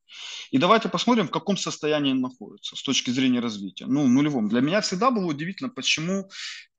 И 0.51 0.59
давайте 0.59 0.89
посмотрим, 0.89 1.29
в 1.29 1.31
каком 1.31 1.57
состоянии 1.57 2.13
они 2.13 2.21
находятся 2.21 2.77
с 2.77 2.83
точки 2.83 3.11
зрения 3.11 3.41
развития. 3.41 3.87
Ну, 3.87 4.07
нулевом. 4.07 4.49
Для 4.49 4.61
меня 4.61 4.81
всегда 4.81 5.11
было 5.11 5.27
удивительно, 5.27 5.69
почему 5.69 6.31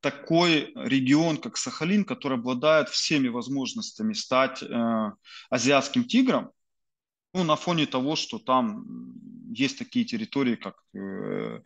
такой 0.01 0.72
регион, 0.75 1.38
как 1.38 1.58
Сахалин, 1.58 2.06
который 2.06 2.38
обладает 2.38 2.89
всеми 2.89 3.27
возможностями 3.27 4.13
стать 4.13 4.63
э, 4.63 5.12
азиатским 5.50 6.06
тигром, 6.06 6.51
ну, 7.34 7.44
на 7.44 7.56
фоне 7.56 7.86
того, 7.86 8.15
что 8.15 8.39
там 8.39 8.86
есть 9.53 9.77
такие 9.77 10.06
территории, 10.06 10.56
как 10.56 10.75
э, 10.96 11.62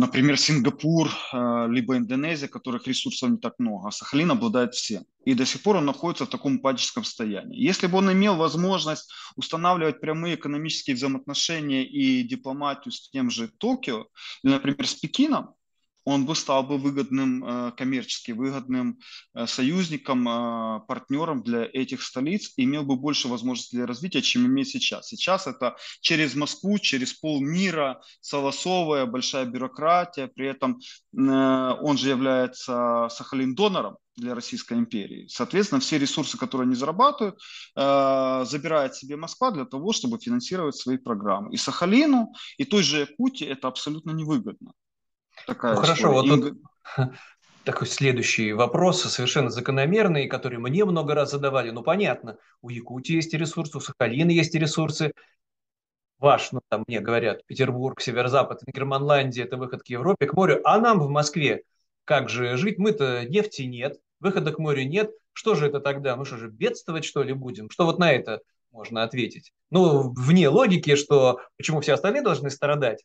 Например, 0.00 0.38
Сингапур, 0.38 1.10
э, 1.30 1.66
либо 1.68 1.98
Индонезия, 1.98 2.48
которых 2.48 2.86
ресурсов 2.86 3.28
не 3.28 3.36
так 3.36 3.58
много, 3.58 3.88
а 3.88 3.90
Сахалин 3.90 4.30
обладает 4.30 4.72
всем. 4.72 5.04
И 5.26 5.34
до 5.34 5.44
сих 5.44 5.62
пор 5.62 5.76
он 5.76 5.84
находится 5.84 6.24
в 6.24 6.30
таком 6.30 6.56
упадническом 6.56 7.04
состоянии. 7.04 7.62
Если 7.62 7.86
бы 7.86 7.98
он 7.98 8.10
имел 8.10 8.36
возможность 8.36 9.12
устанавливать 9.36 10.00
прямые 10.00 10.36
экономические 10.36 10.96
взаимоотношения 10.96 11.84
и 11.84 12.22
дипломатию 12.22 12.92
с 12.92 13.10
тем 13.10 13.28
же 13.30 13.48
Токио, 13.48 14.06
или, 14.42 14.52
например, 14.52 14.86
с 14.86 14.94
Пекином, 14.94 15.50
он 16.04 16.26
бы 16.26 16.34
стал 16.34 16.62
бы 16.62 16.78
выгодным, 16.78 17.44
э, 17.44 17.72
коммерчески 17.72 18.32
выгодным 18.32 18.98
э, 19.34 19.46
союзником, 19.46 20.28
э, 20.28 20.80
партнером 20.88 21.42
для 21.42 21.64
этих 21.64 22.02
столиц, 22.02 22.52
имел 22.56 22.84
бы 22.84 22.96
больше 22.96 23.28
возможностей 23.28 23.76
для 23.76 23.86
развития, 23.86 24.22
чем 24.22 24.46
имеет 24.46 24.68
сейчас. 24.68 25.08
Сейчас 25.08 25.46
это 25.46 25.76
через 26.00 26.34
Москву, 26.34 26.78
через 26.78 27.12
полмира, 27.12 28.00
согласовая 28.20 29.06
большая 29.06 29.44
бюрократия, 29.46 30.28
при 30.28 30.48
этом 30.48 30.80
он 31.12 31.98
же 31.98 32.08
является 32.08 33.08
Сахалин-донором 33.10 33.96
для 34.16 34.34
Российской 34.34 34.74
империи. 34.74 35.26
Соответственно, 35.28 35.80
все 35.80 35.98
ресурсы, 35.98 36.38
которые 36.38 36.66
они 36.66 36.74
зарабатывают, 36.74 37.38
забирает 37.74 38.94
себе 38.94 39.16
Москва 39.16 39.50
для 39.50 39.64
того, 39.64 39.92
чтобы 39.92 40.18
финансировать 40.18 40.76
свои 40.76 40.98
программы. 40.98 41.52
И 41.52 41.56
Сахалину, 41.56 42.32
и 42.58 42.64
той 42.64 42.82
же 42.82 43.00
Якутии 43.00 43.46
это 43.46 43.68
абсолютно 43.68 44.12
невыгодно 44.12 44.72
такая 45.50 45.74
ну, 45.74 45.80
хорошо, 45.80 46.12
вот 46.12 46.26
тут 46.26 46.58
такой 47.64 47.86
следующий 47.86 48.52
вопрос, 48.52 49.02
совершенно 49.02 49.50
закономерный, 49.50 50.28
который 50.28 50.58
мне 50.58 50.84
много 50.84 51.14
раз 51.14 51.32
задавали. 51.32 51.70
Ну, 51.70 51.82
понятно, 51.82 52.38
у 52.62 52.70
Якутии 52.70 53.16
есть 53.16 53.34
ресурсы, 53.34 53.76
у 53.76 53.80
Сахалина 53.80 54.30
есть 54.30 54.54
ресурсы. 54.54 55.12
Ваш, 56.18 56.52
ну, 56.52 56.60
там 56.68 56.84
мне 56.86 57.00
говорят, 57.00 57.44
Петербург, 57.46 58.00
Северо-Запад, 58.00 58.60
Германландия– 58.66 59.44
это 59.46 59.56
выход 59.56 59.82
к 59.82 59.88
Европе, 59.88 60.26
к 60.26 60.34
морю. 60.34 60.60
А 60.64 60.78
нам 60.78 61.00
в 61.00 61.08
Москве 61.08 61.62
как 62.04 62.28
же 62.28 62.56
жить? 62.56 62.78
Мы-то 62.78 63.24
нефти 63.24 63.62
нет, 63.62 63.98
выхода 64.20 64.52
к 64.52 64.58
морю 64.58 64.84
нет. 64.84 65.10
Что 65.32 65.54
же 65.54 65.66
это 65.66 65.80
тогда? 65.80 66.16
Ну 66.16 66.24
что 66.24 66.36
же, 66.36 66.48
бедствовать 66.48 67.04
что 67.04 67.22
ли 67.22 67.32
будем? 67.32 67.70
Что 67.70 67.86
вот 67.86 67.98
на 67.98 68.12
это 68.12 68.40
можно 68.70 69.02
ответить? 69.02 69.52
Ну, 69.70 70.12
вне 70.12 70.48
логики, 70.48 70.96
что 70.96 71.40
почему 71.56 71.80
все 71.80 71.94
остальные 71.94 72.22
должны 72.22 72.50
страдать, 72.50 73.04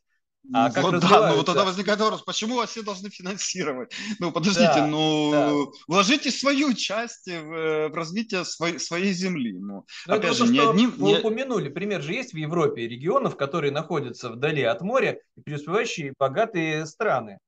а 0.54 0.72
как 0.72 0.84
вот, 0.84 1.00
да, 1.00 1.30
ну 1.30 1.38
вот 1.38 1.46
тогда 1.46 1.66
возникает 1.66 2.00
вопрос, 2.00 2.22
почему 2.24 2.56
вас 2.56 2.70
все 2.70 2.84
должны 2.84 3.10
финансировать? 3.10 3.92
Ну, 4.20 4.32
подождите, 4.32 4.75
да, 4.75 4.88
ну, 4.88 5.32
да. 5.32 5.52
вложите 5.88 6.32
свою 6.32 6.74
часть 6.74 7.28
в, 7.28 7.90
в 7.90 7.94
развитие 7.94 8.46
своей, 8.46 8.80
своей 8.80 9.14
земли. 9.14 9.54
Ну, 9.54 9.86
Но 10.08 10.14
опять 10.14 10.36
же, 10.36 10.46
то, 10.46 10.52
не 10.52 10.60
одним... 10.60 10.92
Вы 10.92 11.12
не... 11.12 11.18
упомянули, 11.20 11.70
пример 11.70 12.02
же 12.02 12.14
есть 12.14 12.34
в 12.34 12.38
Европе 12.38 12.88
регионов, 12.88 13.36
которые 13.36 13.72
находятся 13.72 14.30
вдали 14.30 14.64
от 14.64 14.82
моря 14.82 15.20
и 15.36 15.42
преуспевающие 15.42 16.14
богатые 16.18 16.86
страны. 16.86 17.40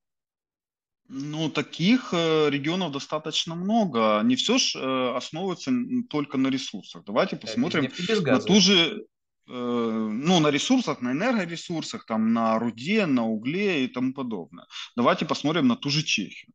Ну, 1.08 1.48
таких 1.48 2.10
э, 2.12 2.50
регионов 2.50 2.92
достаточно 2.92 3.54
много. 3.54 4.20
Не 4.24 4.36
все 4.36 4.58
же 4.58 4.78
э, 4.78 5.16
основывается 5.16 5.72
только 6.10 6.36
на 6.36 6.48
ресурсах. 6.48 7.02
Давайте 7.04 7.36
посмотрим 7.36 7.90
да, 8.22 8.32
на 8.32 8.40
ту 8.40 8.60
же 8.60 8.74
Э, 8.78 9.17
ну, 9.48 10.40
на 10.40 10.50
ресурсах, 10.50 11.00
на 11.00 11.12
энергоресурсах, 11.12 12.04
там, 12.06 12.32
на 12.32 12.58
руде, 12.58 13.06
на 13.06 13.26
угле 13.26 13.84
и 13.84 13.88
тому 13.88 14.12
подобное. 14.12 14.66
Давайте 14.96 15.24
посмотрим 15.24 15.66
на 15.66 15.76
ту 15.76 15.90
же 15.90 16.02
Чехию. 16.02 16.52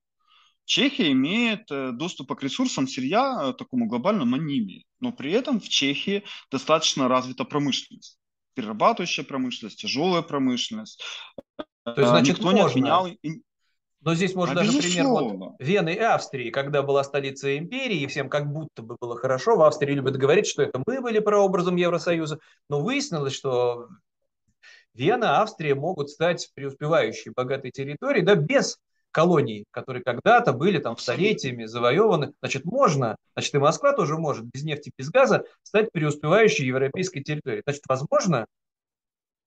Чехия 0.65 1.11
имеет 1.11 1.69
э, 1.71 1.91
доступ 1.91 2.33
к 2.35 2.43
ресурсам 2.43 2.87
сырья 2.87 3.49
э, 3.49 3.53
такому 3.53 3.87
глобальному 3.87 4.37
не 4.37 4.59
имеет. 4.59 4.85
Но 4.99 5.11
при 5.11 5.31
этом 5.31 5.59
в 5.59 5.67
Чехии 5.67 6.23
достаточно 6.51 7.07
развита 7.07 7.43
промышленность. 7.43 8.17
Перерабатывающая 8.53 9.25
промышленность, 9.25 9.81
тяжелая 9.81 10.21
промышленность. 10.21 11.03
То 11.83 11.95
есть, 11.97 12.09
значит, 12.09 12.37
Никто 12.37 12.51
можно. 12.51 12.57
не 12.57 12.65
отменял 12.65 13.07
но 14.03 14.15
здесь 14.15 14.35
можно 14.35 14.53
а 14.61 14.63
даже 14.63 14.77
пример 14.77 15.05
вот 15.07 15.55
Вены 15.59 15.93
и 15.93 15.99
Австрии, 15.99 16.49
когда 16.49 16.81
была 16.81 17.03
столица 17.03 17.57
империи, 17.57 18.01
и 18.01 18.07
всем 18.07 18.29
как 18.29 18.51
будто 18.51 18.81
бы 18.81 18.97
было 18.99 19.17
хорошо. 19.17 19.55
В 19.55 19.61
Австрии 19.61 19.93
любят 19.93 20.17
говорить, 20.17 20.47
что 20.47 20.61
это 20.61 20.81
мы 20.85 21.01
были 21.01 21.19
прообразом 21.19 21.77
Евросоюза. 21.77 22.39
Но 22.69 22.81
выяснилось, 22.81 23.33
что 23.33 23.87
Вена, 24.93 25.41
Австрия 25.41 25.73
могут 25.73 26.09
стать 26.09 26.49
преуспевающей 26.53 27.31
богатой 27.35 27.71
территорией, 27.71 28.25
да, 28.25 28.35
без 28.35 28.77
колоний, 29.11 29.65
которые 29.71 30.03
когда-то 30.03 30.51
были 30.51 30.79
там 30.79 30.97
столетиями 30.97 31.65
завоеваны. 31.65 32.33
Значит, 32.41 32.65
можно, 32.65 33.15
значит, 33.35 33.53
и 33.53 33.59
Москва 33.59 33.93
тоже 33.93 34.17
может 34.17 34.45
без 34.45 34.63
нефти, 34.63 34.91
без 34.97 35.09
газа 35.09 35.45
стать 35.61 35.91
преуспевающей 35.91 36.65
европейской 36.65 37.21
территорией. 37.21 37.61
Значит, 37.65 37.83
возможно, 37.87 38.47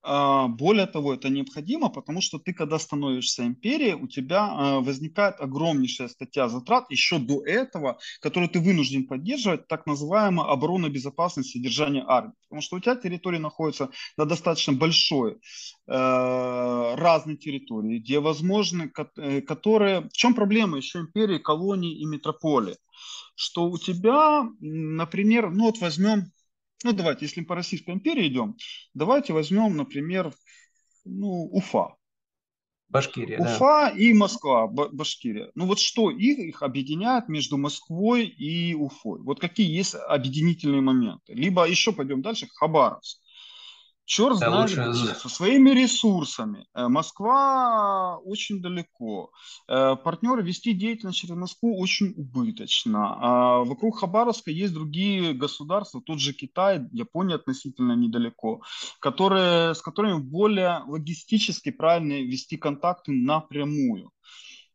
более 0.06 0.86
того, 0.86 1.14
это 1.14 1.28
необходимо, 1.28 1.88
потому 1.88 2.20
что 2.20 2.38
ты, 2.38 2.52
когда 2.52 2.78
становишься 2.78 3.44
империей, 3.44 3.94
у 3.94 4.06
тебя 4.06 4.48
а, 4.48 4.80
возникает 4.80 5.40
огромнейшая 5.40 6.08
статья 6.08 6.48
затрат 6.48 6.90
еще 6.90 7.18
до 7.18 7.44
этого, 7.44 7.98
которую 8.20 8.48
ты 8.48 8.60
вынужден 8.60 9.06
поддерживать, 9.06 9.66
так 9.66 9.86
называемая 9.86 10.46
оборона 10.46 10.88
безопасности 10.88 11.58
содержания 11.58 12.04
армии. 12.06 12.34
Потому 12.48 12.62
что 12.62 12.76
у 12.76 12.80
тебя 12.80 12.94
территория 12.96 13.40
находится 13.40 13.90
на 14.16 14.24
достаточно 14.24 14.72
большой, 14.72 15.32
э, 15.32 15.34
разной 16.96 17.36
территории, 17.36 17.98
где 17.98 18.20
возможны, 18.20 18.92
э, 19.16 19.40
которые... 19.40 20.02
В 20.02 20.12
чем 20.12 20.34
проблема 20.34 20.76
еще 20.76 21.00
империи, 21.00 21.38
колонии 21.38 22.00
и 22.00 22.04
метрополии? 22.04 22.76
Что 23.34 23.68
у 23.68 23.76
тебя, 23.76 24.48
например, 24.60 25.50
ну 25.50 25.64
вот 25.64 25.78
возьмем 25.78 26.32
ну, 26.84 26.92
давайте, 26.92 27.24
если 27.24 27.42
по 27.42 27.54
Российской 27.54 27.92
империи 27.92 28.28
идем, 28.28 28.56
давайте 28.94 29.32
возьмем, 29.32 29.76
например, 29.76 30.32
ну, 31.04 31.48
Уфа. 31.52 31.94
Башкирия, 32.88 33.40
Уфа 33.40 33.90
да. 33.90 33.90
и 33.90 34.12
Москва, 34.12 34.68
Башкирия. 34.68 35.50
Ну 35.56 35.66
вот 35.66 35.80
что 35.80 36.10
их, 36.10 36.38
их 36.38 36.62
объединяет 36.62 37.28
между 37.28 37.58
Москвой 37.58 38.26
и 38.26 38.74
Уфой? 38.74 39.20
Вот 39.22 39.40
какие 39.40 39.68
есть 39.68 39.96
объединительные 39.96 40.82
моменты? 40.82 41.34
Либо 41.34 41.68
еще 41.68 41.92
пойдем 41.92 42.22
дальше, 42.22 42.46
Хабаровск. 42.54 43.20
Черт 44.06 44.38
да, 44.38 44.66
знает 44.66 44.94
лучше... 44.94 45.14
со 45.16 45.28
своими 45.28 45.70
ресурсами. 45.70 46.66
Э, 46.74 46.86
Москва 46.86 48.18
очень 48.18 48.62
далеко. 48.62 49.32
Э, 49.68 49.96
партнеры 49.96 50.42
вести 50.42 50.74
деятельность 50.74 51.18
через 51.18 51.34
Москву 51.34 51.76
очень 51.80 52.14
убыточно. 52.16 53.16
А 53.20 53.64
вокруг 53.64 53.98
Хабаровска 53.98 54.52
есть 54.52 54.72
другие 54.72 55.34
государства, 55.34 56.00
тот 56.00 56.20
же 56.20 56.32
Китай, 56.32 56.86
Япония 56.92 57.34
относительно 57.34 57.96
недалеко, 57.96 58.62
которые, 59.00 59.74
с 59.74 59.82
которыми 59.82 60.20
более 60.20 60.84
логистически 60.86 61.72
правильно 61.72 62.22
вести 62.22 62.56
контакты 62.56 63.10
напрямую. 63.10 64.12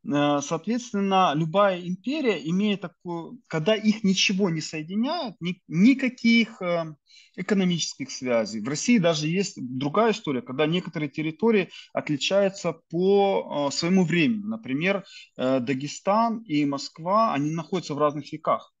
Э, 0.04 0.40
соответственно, 0.42 1.32
любая 1.34 1.80
империя 1.80 2.38
имеет 2.50 2.80
такую, 2.80 3.40
когда 3.46 3.74
их 3.74 4.02
ничего 4.04 4.50
не 4.50 4.60
соединяет, 4.60 5.36
ни, 5.40 5.62
никаких 5.68 6.60
э, 6.60 6.94
экономических 7.36 8.10
связей. 8.10 8.60
В 8.60 8.68
России 8.68 8.98
даже 8.98 9.28
есть 9.28 9.56
другая 9.58 10.12
история, 10.12 10.42
когда 10.42 10.66
некоторые 10.66 11.08
территории 11.08 11.70
отличаются 11.92 12.72
по 12.90 13.68
э, 13.68 13.72
своему 13.72 14.04
времени. 14.04 14.44
Например, 14.44 15.04
Дагестан 15.36 16.42
и 16.42 16.64
Москва, 16.64 17.32
они 17.32 17.50
находятся 17.50 17.94
в 17.94 17.98
разных 17.98 18.32
веках. 18.32 18.72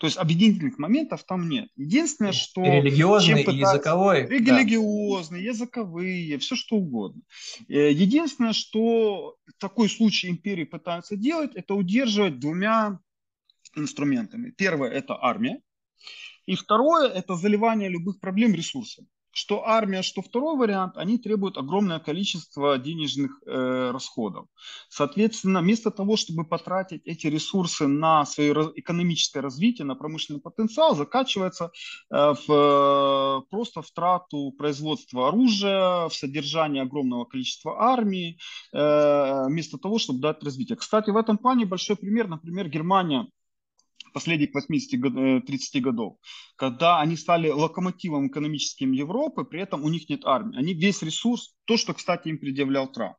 То 0.00 0.06
есть 0.06 0.16
объединительных 0.16 0.78
моментов 0.78 1.24
там 1.24 1.46
нет. 1.46 1.68
Единственное, 1.76 2.32
что... 2.32 2.64
И 2.64 2.70
религиозный, 2.70 3.42
и 3.42 3.54
языковой. 3.54 4.26
Религиозный, 4.26 5.42
да. 5.42 5.48
языковые, 5.50 6.38
все 6.38 6.56
что 6.56 6.76
угодно. 6.76 7.20
Э, 7.68 7.92
единственное, 7.92 8.54
что 8.54 9.36
такой 9.58 9.90
случай 9.90 10.30
империи 10.30 10.64
пытаются 10.64 11.16
делать, 11.16 11.54
это 11.54 11.74
удерживать 11.74 12.40
двумя 12.40 12.98
инструментами. 13.76 14.54
Первое– 14.56 14.88
это 14.90 15.22
армия. 15.22 15.60
И 16.46 16.54
второе– 16.54 17.06
это 17.10 17.34
заливание 17.34 17.90
любых 17.90 18.20
проблем 18.20 18.54
ресурсами 18.54 19.06
что 19.32 19.66
армия, 19.66 20.02
что 20.02 20.22
второй 20.22 20.56
вариант, 20.56 20.96
они 20.96 21.18
требуют 21.18 21.56
огромное 21.56 22.00
количество 22.00 22.78
денежных 22.78 23.40
э, 23.46 23.90
расходов. 23.92 24.46
Соответственно, 24.88 25.60
вместо 25.60 25.90
того, 25.90 26.16
чтобы 26.16 26.44
потратить 26.44 27.02
эти 27.06 27.26
ресурсы 27.26 27.86
на 27.86 28.26
свое 28.26 28.72
экономическое 28.74 29.40
развитие, 29.40 29.84
на 29.84 29.94
промышленный 29.94 30.40
потенциал, 30.40 30.94
закачивается 30.94 31.70
э, 32.10 32.34
в, 32.46 32.48
э, 32.48 33.40
просто 33.50 33.82
в 33.82 33.90
трату 33.92 34.52
производства 34.58 35.28
оружия, 35.28 36.08
в 36.08 36.14
содержание 36.14 36.82
огромного 36.82 37.24
количества 37.24 37.80
армии, 37.80 38.38
э, 38.72 39.46
вместо 39.46 39.78
того, 39.78 39.98
чтобы 39.98 40.20
дать 40.20 40.42
развитие. 40.42 40.76
Кстати, 40.76 41.10
в 41.10 41.16
этом 41.16 41.38
плане 41.38 41.66
большой 41.66 41.96
пример, 41.96 42.28
например, 42.28 42.68
Германия 42.68 43.28
последних 44.12 44.50
80-30 44.54 45.42
э, 45.74 45.80
годов, 45.80 46.16
когда 46.56 47.00
они 47.00 47.16
стали 47.16 47.48
локомотивом 47.48 48.28
экономическим 48.28 48.92
Европы, 48.92 49.44
при 49.44 49.60
этом 49.60 49.84
у 49.84 49.88
них 49.88 50.08
нет 50.08 50.24
армии. 50.24 50.58
Они 50.58 50.74
весь 50.74 51.02
ресурс, 51.02 51.54
то, 51.64 51.76
что, 51.76 51.94
кстати, 51.94 52.28
им 52.28 52.38
предъявлял 52.38 52.90
Трамп, 52.90 53.16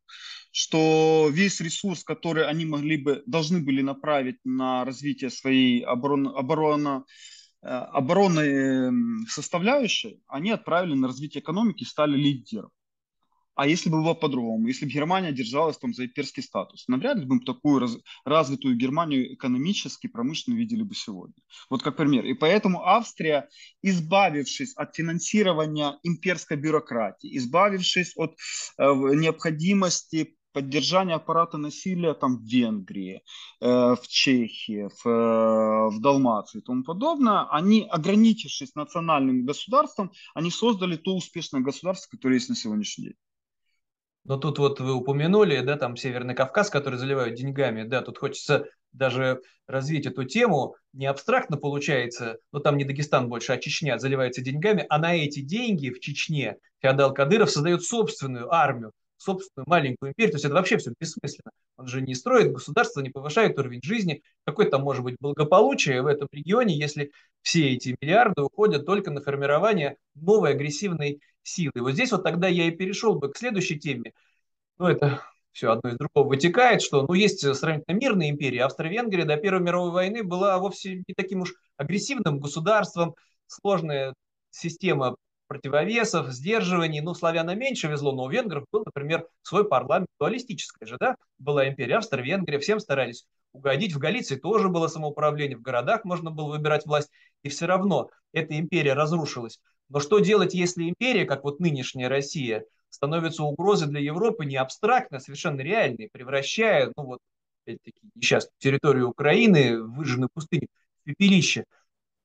что 0.52 1.30
весь 1.32 1.62
ресурс, 1.62 2.04
который 2.04 2.46
они 2.46 2.66
могли 2.66 2.98
бы, 2.98 3.24
должны 3.26 3.62
были 3.62 3.82
направить 3.82 4.38
на 4.44 4.86
развитие 4.86 5.30
своей 5.30 5.82
оборон, 5.82 6.28
оборона, 6.28 7.06
э, 7.62 7.68
оборонной 7.68 8.50
эм, 8.88 9.26
составляющей, 9.30 10.22
они 10.28 10.52
отправили 10.52 10.94
на 10.94 11.08
развитие 11.08 11.42
экономики 11.42 11.84
и 11.84 11.88
стали 11.88 12.18
лидером. 12.18 12.72
А 13.62 13.68
если 13.68 13.92
бы 13.92 14.02
было 14.02 14.16
по-другому, 14.16 14.66
если 14.66 14.86
бы 14.86 14.92
Германия 14.92 15.32
держалась 15.32 15.78
там 15.78 15.94
за 15.94 16.06
имперский 16.06 16.42
статус, 16.42 16.88
навряд 16.88 17.20
ли 17.20 17.26
бы 17.26 17.36
мы 17.36 17.42
такую 17.42 17.78
раз, 17.78 17.96
развитую 18.26 18.76
Германию 18.76 19.36
экономически, 19.36 20.08
промышленно 20.08 20.56
видели 20.56 20.82
бы 20.82 20.96
сегодня. 20.96 21.36
Вот 21.70 21.84
как 21.84 21.96
пример. 21.96 22.26
И 22.26 22.34
поэтому 22.34 22.84
Австрия, 22.84 23.50
избавившись 23.84 24.74
от 24.76 24.96
финансирования 24.96 26.00
имперской 26.02 26.58
бюрократии, 26.58 27.38
избавившись 27.38 28.14
от 28.16 28.32
э, 28.80 28.84
необходимости 28.84 30.36
поддержания 30.54 31.14
аппарата 31.14 31.58
насилия 31.58 32.16
там 32.16 32.38
в 32.38 32.44
Венгрии, 32.44 33.22
э, 33.60 33.68
в 33.68 34.08
Чехии, 34.08 34.90
в, 35.04 35.08
э, 35.08 35.90
в 35.96 36.02
Далмации 36.02 36.62
и 36.62 36.64
тому 36.64 36.84
подобное, 36.84 37.48
они, 37.52 37.88
ограничившись 37.88 38.74
национальным 38.74 39.46
государством, 39.46 40.12
они 40.34 40.50
создали 40.50 40.96
то 40.96 41.16
успешное 41.16 41.62
государство, 41.62 42.10
которое 42.10 42.38
есть 42.38 42.50
на 42.50 42.56
сегодняшний 42.56 43.04
день. 43.04 43.16
Но 44.24 44.38
тут 44.38 44.60
вот 44.60 44.80
вы 44.80 44.94
упомянули, 44.94 45.62
да, 45.62 45.78
там 45.78 45.96
Северный 45.98 46.36
Кавказ, 46.36 46.70
который 46.70 47.00
заливают 47.00 47.36
деньгами, 47.36 47.84
да, 47.84 48.02
тут 48.02 48.18
хочется 48.18 48.68
даже 48.92 49.42
развить 49.68 50.06
эту 50.06 50.26
тему, 50.26 50.76
не 50.94 51.06
абстрактно 51.06 51.58
получается, 51.58 52.38
но 52.52 52.60
там 52.60 52.78
не 52.78 52.84
Дагестан 52.84 53.30
больше, 53.30 53.54
а 53.54 53.58
Чечня 53.58 53.98
заливается 53.98 54.42
деньгами, 54.42 54.86
а 54.90 54.98
на 55.00 55.16
эти 55.16 55.40
деньги 55.40 55.90
в 55.90 56.00
Чечне 56.00 56.58
феодал 56.82 57.14
Кадыров 57.14 57.50
создает 57.50 57.84
собственную 57.84 58.54
армию, 58.54 58.92
собственную 59.22 59.68
маленькую 59.68 60.12
империю, 60.12 60.32
то 60.32 60.36
есть 60.36 60.46
это 60.46 60.56
вообще 60.56 60.78
все 60.78 60.94
бессмысленно. 61.00 61.52
Он 61.78 61.88
же 61.88 62.02
не 62.02 62.16
строит 62.16 62.52
государство, 62.52 63.02
не 63.02 63.10
повышает 63.10 63.58
уровень 63.60 63.82
жизни. 63.84 64.24
Какое 64.46 64.70
там 64.70 64.82
может 64.82 65.04
быть 65.04 65.18
благополучие 65.20 66.02
в 66.02 66.08
этом 66.08 66.28
регионе, 66.32 66.76
если 66.76 67.12
все 67.42 67.72
эти 67.74 67.96
миллиарды 68.02 68.42
уходят 68.42 68.86
только 68.86 69.12
на 69.12 69.22
формирование 69.22 69.98
новой 70.16 70.52
агрессивной 70.52 71.22
силы. 71.44 71.72
Вот 71.76 71.92
здесь 71.92 72.12
вот 72.12 72.24
тогда 72.24 72.48
я 72.48 72.66
и 72.66 72.72
перешел 72.72 73.16
бы 73.16 73.32
к 73.32 73.38
следующей 73.38 73.80
теме. 73.80 74.14
Ну, 74.80 74.88
это 74.88 75.22
все 75.52 75.72
одно 75.72 75.92
из 75.92 75.98
другого 75.98 76.28
вытекает, 76.28 76.82
что 76.82 77.06
ну, 77.08 77.14
есть 77.14 77.42
сравнительно 77.56 77.96
мирные 77.96 78.30
империи. 78.32 78.60
Австро-Венгрия 78.60 79.26
до 79.26 79.38
Первой 79.38 79.62
мировой 79.62 79.92
войны 79.92 80.24
была 80.24 80.58
вовсе 80.58 81.04
не 81.08 81.14
таким 81.16 81.42
уж 81.42 81.54
агрессивным 81.78 82.40
государством. 82.40 83.16
Сложная 83.48 84.14
система 84.50 85.16
противовесов, 85.52 86.32
сдерживаний. 86.32 87.02
Ну, 87.02 87.14
славянам 87.14 87.60
меньше 87.60 87.90
везло, 87.90 88.14
но 88.14 88.24
у 88.24 88.30
венгров 88.30 88.64
был, 88.72 88.84
например, 88.86 89.28
свой 89.42 89.68
парламент. 89.68 90.08
Дуалистическая 90.18 90.88
же, 90.88 90.96
да, 90.98 91.18
была 91.40 91.68
империя 91.68 91.98
Австро-Венгрия. 91.98 92.58
Всем 92.58 92.80
старались 92.80 93.26
угодить. 93.52 93.94
В 93.94 93.98
Галиции 93.98 94.38
тоже 94.38 94.70
было 94.70 94.88
самоуправление, 94.88 95.58
в 95.58 95.62
городах 95.62 96.06
можно 96.06 96.32
было 96.32 96.52
выбирать 96.52 96.86
власть. 96.86 97.10
И 97.44 97.50
все 97.50 97.66
равно 97.66 98.10
эта 98.32 98.58
империя 98.58 98.94
разрушилась. 98.94 99.60
Но 99.90 100.00
что 100.00 100.20
делать, 100.20 100.54
если 100.54 100.88
империя, 100.88 101.26
как 101.26 101.44
вот 101.44 101.60
нынешняя 101.60 102.08
Россия, 102.08 102.64
становится 102.88 103.44
угрозой 103.44 103.90
для 103.90 104.00
Европы 104.00 104.46
не 104.46 104.56
абстрактно, 104.56 105.18
а 105.18 105.20
совершенно 105.20 105.60
реальной, 105.60 106.08
превращая, 106.14 106.94
ну 106.96 107.04
вот, 107.04 107.20
опять-таки, 107.66 108.00
несчастную 108.16 108.54
территорию 108.60 109.10
Украины, 109.10 109.84
выжженную 109.84 110.30
пустыню, 110.34 110.68
в 111.02 111.04
пепелище. 111.04 111.66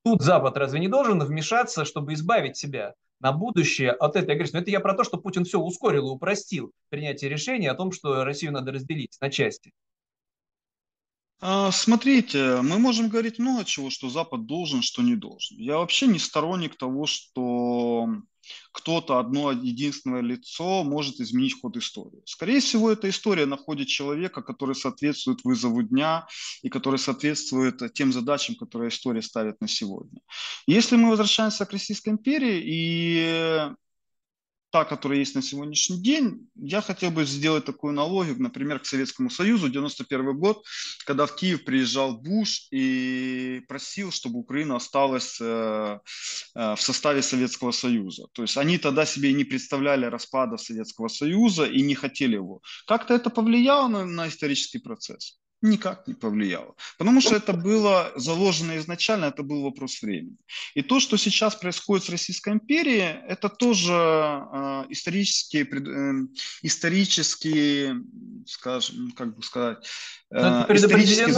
Тут 0.04 0.22
Запад 0.22 0.56
разве 0.56 0.78
не 0.78 0.86
должен 0.86 1.18
вмешаться, 1.18 1.84
чтобы 1.84 2.12
избавить 2.12 2.56
себя 2.56 2.94
на 3.20 3.32
будущее 3.32 3.92
от 3.92 4.16
этой 4.16 4.34
агрессии? 4.34 4.52
Но 4.54 4.60
это 4.60 4.70
я 4.70 4.80
про 4.80 4.94
то, 4.94 5.04
что 5.04 5.18
Путин 5.18 5.44
все 5.44 5.58
ускорил 5.58 6.08
и 6.08 6.12
упростил 6.12 6.72
принятие 6.88 7.30
решения 7.30 7.70
о 7.70 7.74
том, 7.74 7.92
что 7.92 8.24
Россию 8.24 8.52
надо 8.52 8.72
разделить 8.72 9.16
на 9.20 9.30
части. 9.30 9.72
А, 11.40 11.70
смотрите, 11.70 12.62
мы 12.62 12.78
можем 12.78 13.08
говорить 13.08 13.38
много 13.38 13.64
чего, 13.64 13.90
что 13.90 14.08
Запад 14.08 14.46
должен, 14.46 14.82
что 14.82 15.02
не 15.02 15.16
должен. 15.16 15.58
Я 15.58 15.78
вообще 15.78 16.06
не 16.06 16.18
сторонник 16.18 16.76
того, 16.76 17.06
что 17.06 18.08
кто-то, 18.72 19.18
одно 19.18 19.52
единственное 19.52 20.22
лицо 20.22 20.84
может 20.84 21.20
изменить 21.20 21.60
ход 21.60 21.76
истории. 21.76 22.22
Скорее 22.24 22.60
всего, 22.60 22.90
эта 22.90 23.08
история 23.10 23.44
находит 23.44 23.88
человека, 23.88 24.42
который 24.42 24.74
соответствует 24.74 25.44
вызову 25.44 25.82
дня 25.82 26.26
и 26.62 26.68
который 26.68 26.98
соответствует 26.98 27.82
тем 27.92 28.12
задачам, 28.12 28.54
которые 28.54 28.88
история 28.88 29.22
ставит 29.22 29.60
на 29.60 29.68
сегодня. 29.68 30.20
Если 30.66 30.96
мы 30.96 31.10
возвращаемся 31.10 31.66
к 31.66 31.72
Российской 31.72 32.10
империи 32.10 32.62
и 32.64 33.72
та, 34.70 34.84
которая 34.84 35.18
есть 35.18 35.34
на 35.34 35.42
сегодняшний 35.42 35.98
день, 36.02 36.48
я 36.54 36.80
хотел 36.80 37.10
бы 37.10 37.24
сделать 37.24 37.64
такую 37.64 37.92
аналогию, 37.92 38.40
например, 38.40 38.80
к 38.80 38.86
Советскому 38.86 39.30
Союзу, 39.30 39.68
91 39.68 40.38
год, 40.38 40.64
когда 41.04 41.26
в 41.26 41.34
Киев 41.36 41.64
приезжал 41.64 42.16
Буш 42.16 42.66
и 42.70 43.62
просил, 43.68 44.10
чтобы 44.10 44.38
Украина 44.38 44.76
осталась 44.76 45.38
э, 45.40 45.44
э, 46.54 46.74
в 46.74 46.80
составе 46.80 47.22
Советского 47.22 47.70
Союза. 47.70 48.26
То 48.32 48.42
есть 48.42 48.56
они 48.56 48.78
тогда 48.78 49.06
себе 49.06 49.32
не 49.32 49.44
представляли 49.44 50.06
распада 50.06 50.56
Советского 50.56 51.08
Союза 51.08 51.64
и 51.64 51.82
не 51.82 51.94
хотели 51.94 52.34
его. 52.34 52.60
Как-то 52.86 53.14
это 53.14 53.30
повлияло 53.30 53.88
на, 53.88 54.04
на 54.04 54.28
исторический 54.28 54.78
процесс? 54.78 55.38
Никак 55.62 56.06
не 56.06 56.14
повлияло. 56.14 56.74
Потому 56.98 57.20
что 57.20 57.36
это 57.36 57.52
было 57.52 58.12
заложено 58.16 58.76
изначально, 58.78 59.26
это 59.26 59.42
был 59.42 59.62
вопрос 59.62 60.02
времени. 60.02 60.36
И 60.74 60.82
то, 60.82 61.00
что 61.00 61.16
сейчас 61.16 61.54
происходит 61.54 62.04
с 62.04 62.10
Российской 62.10 62.52
империей, 62.52 63.20
это 63.28 63.48
тоже 63.48 63.92
э, 63.92 64.84
исторические, 64.90 65.64
э, 65.64 66.26
исторические, 66.62 68.02
скажем, 68.46 69.12
как 69.12 69.36
бы 69.36 69.42
сказать, 69.42 69.78
э, 70.30 70.74
исторические 70.74 71.32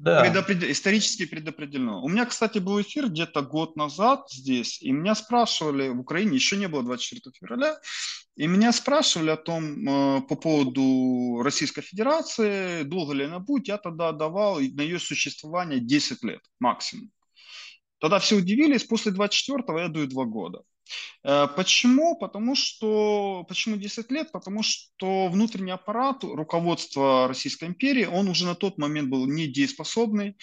да. 0.00 0.22
Предопред... 0.22 0.64
Исторически 0.64 1.26
предопределено. 1.26 2.02
У 2.02 2.08
меня, 2.08 2.24
кстати, 2.24 2.58
был 2.58 2.80
эфир 2.80 3.10
где-то 3.10 3.42
год 3.42 3.76
назад 3.76 4.24
здесь, 4.30 4.80
и 4.80 4.92
меня 4.92 5.14
спрашивали, 5.14 5.90
в 5.90 6.00
Украине 6.00 6.36
еще 6.36 6.56
не 6.56 6.68
было 6.68 6.82
24 6.82 7.34
февраля, 7.38 7.78
и 8.34 8.46
меня 8.46 8.72
спрашивали 8.72 9.28
о 9.28 9.36
том, 9.36 9.86
э, 9.86 10.22
по 10.22 10.36
поводу 10.36 11.42
Российской 11.42 11.82
Федерации, 11.82 12.82
долго 12.84 13.12
ли 13.12 13.24
она 13.24 13.40
будет, 13.40 13.68
я 13.68 13.76
тогда 13.76 14.12
давал 14.12 14.58
на 14.58 14.80
ее 14.80 14.98
существование 14.98 15.80
10 15.80 16.24
лет 16.24 16.40
максимум. 16.58 17.10
Тогда 17.98 18.20
все 18.20 18.36
удивились, 18.36 18.84
после 18.84 19.12
24-го 19.12 19.78
я 19.78 19.88
даю 19.88 20.06
2 20.06 20.24
года. 20.24 20.62
Э, 21.24 21.46
почему? 21.54 22.16
Потому 22.16 22.54
что, 22.54 23.44
почему 23.48 23.76
10 23.76 24.10
лет? 24.10 24.32
Потому 24.32 24.62
что 24.62 25.28
внутренний 25.28 25.72
аппарат 25.72 26.24
руководства 26.24 27.28
Российской 27.28 27.66
империи, 27.66 28.04
он 28.06 28.28
уже 28.28 28.46
на 28.46 28.54
тот 28.54 28.78
момент 28.78 29.08
был 29.08 29.26
недееспособный. 29.26 30.36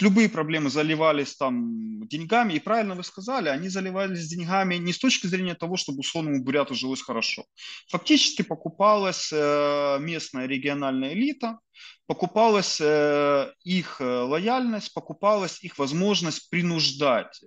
Любые 0.00 0.28
проблемы 0.28 0.68
заливались 0.68 1.36
там 1.36 2.06
деньгами. 2.06 2.52
И 2.52 2.60
правильно 2.60 2.94
вы 2.94 3.02
сказали, 3.02 3.48
они 3.48 3.70
заливались 3.70 4.28
деньгами 4.28 4.74
не 4.74 4.92
с 4.92 4.98
точки 4.98 5.26
зрения 5.26 5.54
того, 5.54 5.76
чтобы 5.76 6.00
условному 6.00 6.42
буряту 6.42 6.74
жилось 6.74 7.00
хорошо. 7.00 7.44
Фактически 7.88 8.42
покупалась 8.42 9.30
э, 9.32 9.98
местная 10.00 10.46
региональная 10.46 11.14
элита, 11.14 11.58
покупалась 12.06 12.78
э, 12.78 13.52
их 13.64 14.00
э, 14.00 14.04
лояльность, 14.04 14.92
покупалась 14.92 15.62
их 15.62 15.78
возможность 15.78 16.50
принуждать 16.50 17.40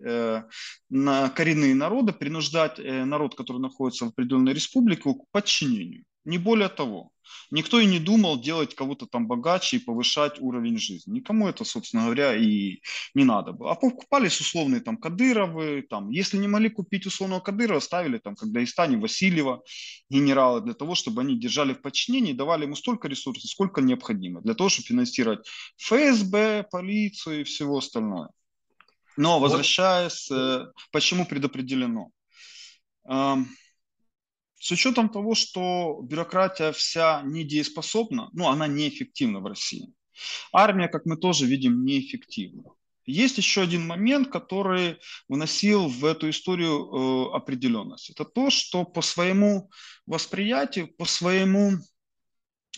коренные 0.90 1.76
народы, 1.76 2.14
принуждать 2.14 2.80
народ, 2.80 3.36
который 3.36 3.62
находится 3.62 4.06
в 4.06 4.10
определенной 4.10 4.54
республике, 4.54 5.14
к 5.14 5.32
подчинению. 5.32 6.04
Не 6.26 6.38
более 6.38 6.70
того. 6.70 7.13
Никто 7.52 7.80
и 7.80 7.86
не 7.86 8.00
думал 8.00 8.42
делать 8.42 8.76
кого-то 8.76 9.06
там 9.06 9.28
богаче 9.28 9.78
и 9.78 9.80
повышать 9.80 10.42
уровень 10.42 10.78
жизни. 10.78 11.14
Никому 11.14 11.48
это, 11.48 11.64
собственно 11.64 12.04
говоря, 12.04 12.36
и 12.36 12.80
не 13.14 13.24
надо 13.24 13.54
было. 13.54 13.72
А 13.72 13.76
покупались 13.76 14.42
условные 14.42 14.82
там 14.82 14.98
Кадыровы, 14.98 15.86
там, 15.90 16.10
если 16.10 16.38
не 16.38 16.48
могли 16.48 16.70
купить 16.70 17.06
условного 17.06 17.40
Кадырова, 17.40 17.80
ставили 17.80 18.18
там, 18.18 18.36
когда 18.36 18.60
и 18.60 18.64
Дагестане 18.64 18.98
Васильева, 18.98 19.64
генерала, 20.10 20.62
для 20.62 20.74
того, 20.74 20.96
чтобы 20.96 21.22
они 21.22 21.40
держали 21.40 21.74
в 21.74 21.82
подчинении 21.82 22.32
и 22.32 22.38
давали 22.38 22.64
ему 22.64 22.76
столько 22.76 23.08
ресурсов, 23.08 23.50
сколько 23.50 23.82
необходимо, 23.82 24.42
для 24.42 24.54
того, 24.54 24.70
чтобы 24.70 24.88
финансировать 24.88 25.48
ФСБ, 25.78 26.68
полицию 26.72 27.42
и 27.42 27.44
всего 27.44 27.78
остальное. 27.78 28.30
Но 29.18 29.40
возвращаясь, 29.40 30.30
э, 30.32 30.66
почему 30.92 31.26
предопределено? 31.26 32.10
С 34.64 34.72
учетом 34.72 35.10
того, 35.10 35.36
что 35.36 36.00
бюрократия 36.04 36.72
вся 36.72 37.22
недееспособна, 37.26 38.30
ну, 38.32 38.48
она 38.48 38.66
неэффективна 38.66 39.42
в 39.42 39.46
России. 39.46 39.94
Армия, 40.54 40.88
как 40.88 41.06
мы 41.06 41.18
тоже 41.18 41.46
видим, 41.46 41.84
неэффективна. 41.84 42.64
Есть 43.06 43.38
еще 43.38 43.64
один 43.64 43.86
момент, 43.86 44.30
который 44.30 45.00
вносил 45.28 45.90
в 45.90 46.06
эту 46.06 46.30
историю 46.30 46.78
э, 46.80 47.36
определенность. 47.36 48.10
Это 48.12 48.24
то, 48.24 48.50
что 48.50 48.86
по 48.86 49.02
своему 49.02 49.70
восприятию, 50.06 50.88
по 50.88 51.04
своему 51.04 51.72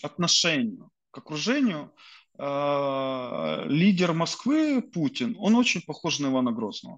отношению 0.01 0.89
к 1.11 1.19
окружению 1.19 1.93
э, 2.39 3.63
лидер 3.67 4.13
Москвы 4.13 4.81
Путин, 4.81 5.35
он 5.37 5.53
очень 5.53 5.83
похож 5.83 6.17
на 6.17 6.29
Ивана 6.29 6.51
Грозного. 6.51 6.97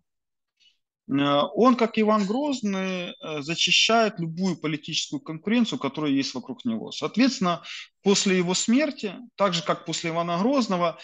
Э, 1.10 1.42
он, 1.56 1.76
как 1.76 1.98
Иван 1.98 2.26
Грозный, 2.26 3.10
э, 3.12 3.42
зачищает 3.42 4.20
любую 4.20 4.58
политическую 4.58 5.20
конкуренцию, 5.20 5.80
которая 5.80 6.12
есть 6.12 6.34
вокруг 6.34 6.66
него. 6.66 6.92
Соответственно, 6.92 7.64
после 8.04 8.38
его 8.38 8.54
смерти, 8.54 9.16
так 9.36 9.54
же 9.54 9.64
как 9.64 9.86
после 9.86 10.10
Ивана 10.12 10.38
Грозного, 10.40 11.00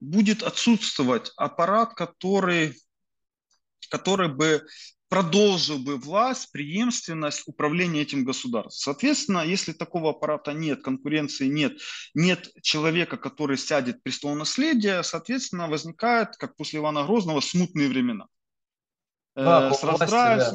будет 0.00 0.42
отсутствовать 0.42 1.32
аппарат, 1.36 1.94
который, 1.94 2.74
который 3.90 4.28
бы 4.28 4.66
продолжил 5.10 5.78
бы 5.78 5.96
власть, 5.96 6.52
преемственность 6.52 7.42
управления 7.46 8.02
этим 8.02 8.24
государством. 8.24 8.94
Соответственно, 8.94 9.44
если 9.44 9.72
такого 9.72 10.10
аппарата 10.10 10.52
нет, 10.52 10.82
конкуренции 10.82 11.48
нет, 11.48 11.78
нет 12.14 12.48
человека, 12.62 13.16
который 13.16 13.58
сядет 13.58 14.02
престол 14.04 14.36
наследия, 14.36 15.02
соответственно, 15.02 15.68
возникает, 15.68 16.36
как 16.36 16.56
после 16.56 16.78
Ивана 16.78 17.02
Грозного, 17.04 17.40
смутные 17.40 17.88
времена. 17.88 18.26
С 19.36 19.84
раздраем, 19.84 20.38
да. 20.38 20.50
с 20.50 20.52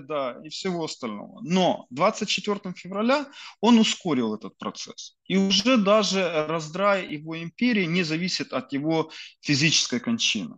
да, 0.00 0.40
и 0.44 0.48
всего 0.48 0.84
остального. 0.84 1.40
Но 1.42 1.86
24 1.90 2.74
февраля 2.74 3.26
он 3.60 3.78
ускорил 3.78 4.34
этот 4.34 4.56
процесс. 4.56 5.16
И 5.26 5.36
уже 5.36 5.76
даже 5.76 6.46
раздрай 6.46 7.12
его 7.12 7.36
империи 7.36 7.84
не 7.84 8.04
зависит 8.04 8.52
от 8.52 8.72
его 8.72 9.10
физической 9.40 9.98
кончины. 9.98 10.56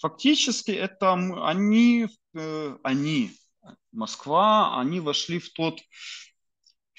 Фактически 0.00 0.70
это 0.70 1.12
они, 1.12 2.06
э, 2.34 2.76
они, 2.84 3.32
Москва, 3.92 4.80
они 4.80 5.00
вошли 5.00 5.40
в 5.40 5.52
тот 5.52 5.80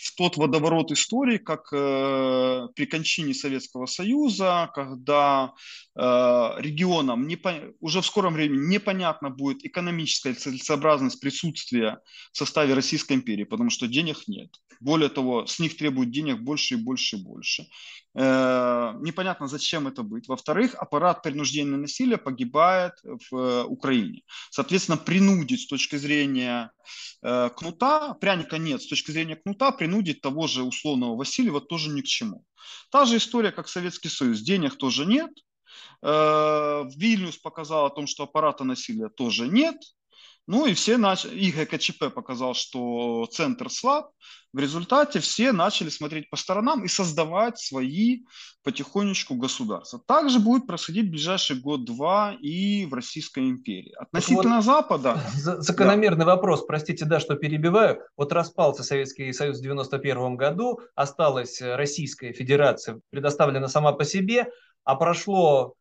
в 0.02 0.16
тот 0.16 0.38
водоворот 0.38 0.92
истории, 0.92 1.38
как 1.38 1.72
э, 1.72 2.68
при 2.76 2.86
кончине 2.86 3.34
Советского 3.34 3.86
Союза, 3.86 4.72
когда 4.74 5.54
э, 5.96 6.02
регионам 6.02 7.28
не, 7.28 7.40
уже 7.80 8.02
в 8.02 8.06
скором 8.06 8.34
времени 8.34 8.74
непонятно 8.74 9.30
будет 9.30 9.64
экономическая 9.64 10.34
целесообразность 10.34 11.20
присутствия 11.20 12.00
в 12.32 12.38
составе 12.38 12.74
Российской 12.74 13.14
империи, 13.14 13.44
потому 13.44 13.70
что 13.70 13.88
денег 13.88 14.28
нет. 14.28 14.50
Более 14.80 15.10
того, 15.10 15.46
с 15.46 15.60
них 15.60 15.78
требуют 15.78 16.10
денег 16.10 16.40
больше 16.40 16.74
и 16.74 16.78
больше 16.78 17.18
и 17.18 17.22
больше. 17.22 17.68
Э, 18.14 18.94
непонятно, 19.00 19.48
зачем 19.48 19.88
это 19.88 20.04
будет. 20.04 20.28
Во-вторых, 20.28 20.76
аппарат 20.76 21.24
принуждения 21.24 21.78
насилия 21.78 22.18
погибает 22.18 22.94
в 23.04 23.36
э, 23.36 23.64
Украине. 23.64 24.24
Соответственно, 24.50 24.98
принудить 24.98 25.62
с 25.62 25.68
точки 25.68 25.96
зрения 25.96 26.72
э, 27.22 27.50
кнута, 27.56 28.14
пряника 28.16 28.58
нет, 28.58 28.82
с 28.82 28.88
точки 28.88 29.12
зрения 29.12 29.38
кнута, 29.38 29.72
принудить 29.72 30.22
того 30.22 30.48
же 30.48 30.64
условного 30.64 31.16
Васильева 31.16 31.62
тоже 31.62 31.90
ни 31.90 32.02
к 32.02 32.06
чему. 32.06 32.44
Та 32.92 33.06
же 33.06 33.18
история, 33.18 33.52
как 33.52 33.70
Советский 33.70 34.10
Союз. 34.10 34.42
Денег 34.42 34.78
тоже 34.78 35.06
нет. 35.06 35.32
Вильнюс 36.04 37.38
показал 37.38 37.86
о 37.86 37.90
том, 37.90 38.08
что 38.08 38.24
аппарата 38.24 38.64
насилия 38.64 39.08
тоже 39.08 39.48
нет. 39.48 39.76
Ну 40.48 40.66
и 40.66 40.74
все 40.74 40.98
начали, 40.98 41.38
и 41.38 41.52
ГКЧП 41.52 42.14
показал, 42.14 42.54
что 42.54 43.28
центр 43.32 43.70
слаб. 43.70 44.12
В 44.54 44.60
результате 44.60 45.20
все 45.22 45.54
начали 45.54 45.88
смотреть 45.90 46.30
по 46.30 46.36
сторонам 46.36 46.84
и 46.84 46.90
создавать 46.90 47.58
свои 47.58 48.24
потихонечку 48.64 49.36
государства. 49.36 50.02
Также 50.06 50.40
будет 50.40 50.68
происходить 50.68 51.08
в 51.08 51.12
ближайший 51.12 51.58
год-два 51.58 52.36
и 52.42 52.86
в 52.86 52.94
Российской 52.94 53.50
империи. 53.50 53.94
Относительно 53.98 54.58
вот 54.58 54.66
Запада... 54.66 55.22
Закономерный 55.36 56.26
да. 56.26 56.36
вопрос, 56.36 56.66
простите, 56.66 57.06
да, 57.06 57.20
что 57.20 57.36
перебиваю. 57.36 58.02
Вот 58.18 58.34
распался 58.34 58.84
Советский 58.84 59.32
Союз 59.32 59.60
в 59.60 59.64
91 59.64 60.36
году, 60.36 60.82
осталась 60.96 61.62
Российская 61.62 62.34
Федерация, 62.34 63.00
предоставлена 63.10 63.70
сама 63.70 63.94
по 63.94 64.04
себе, 64.04 64.48
а 64.84 64.96
прошло 64.96 65.76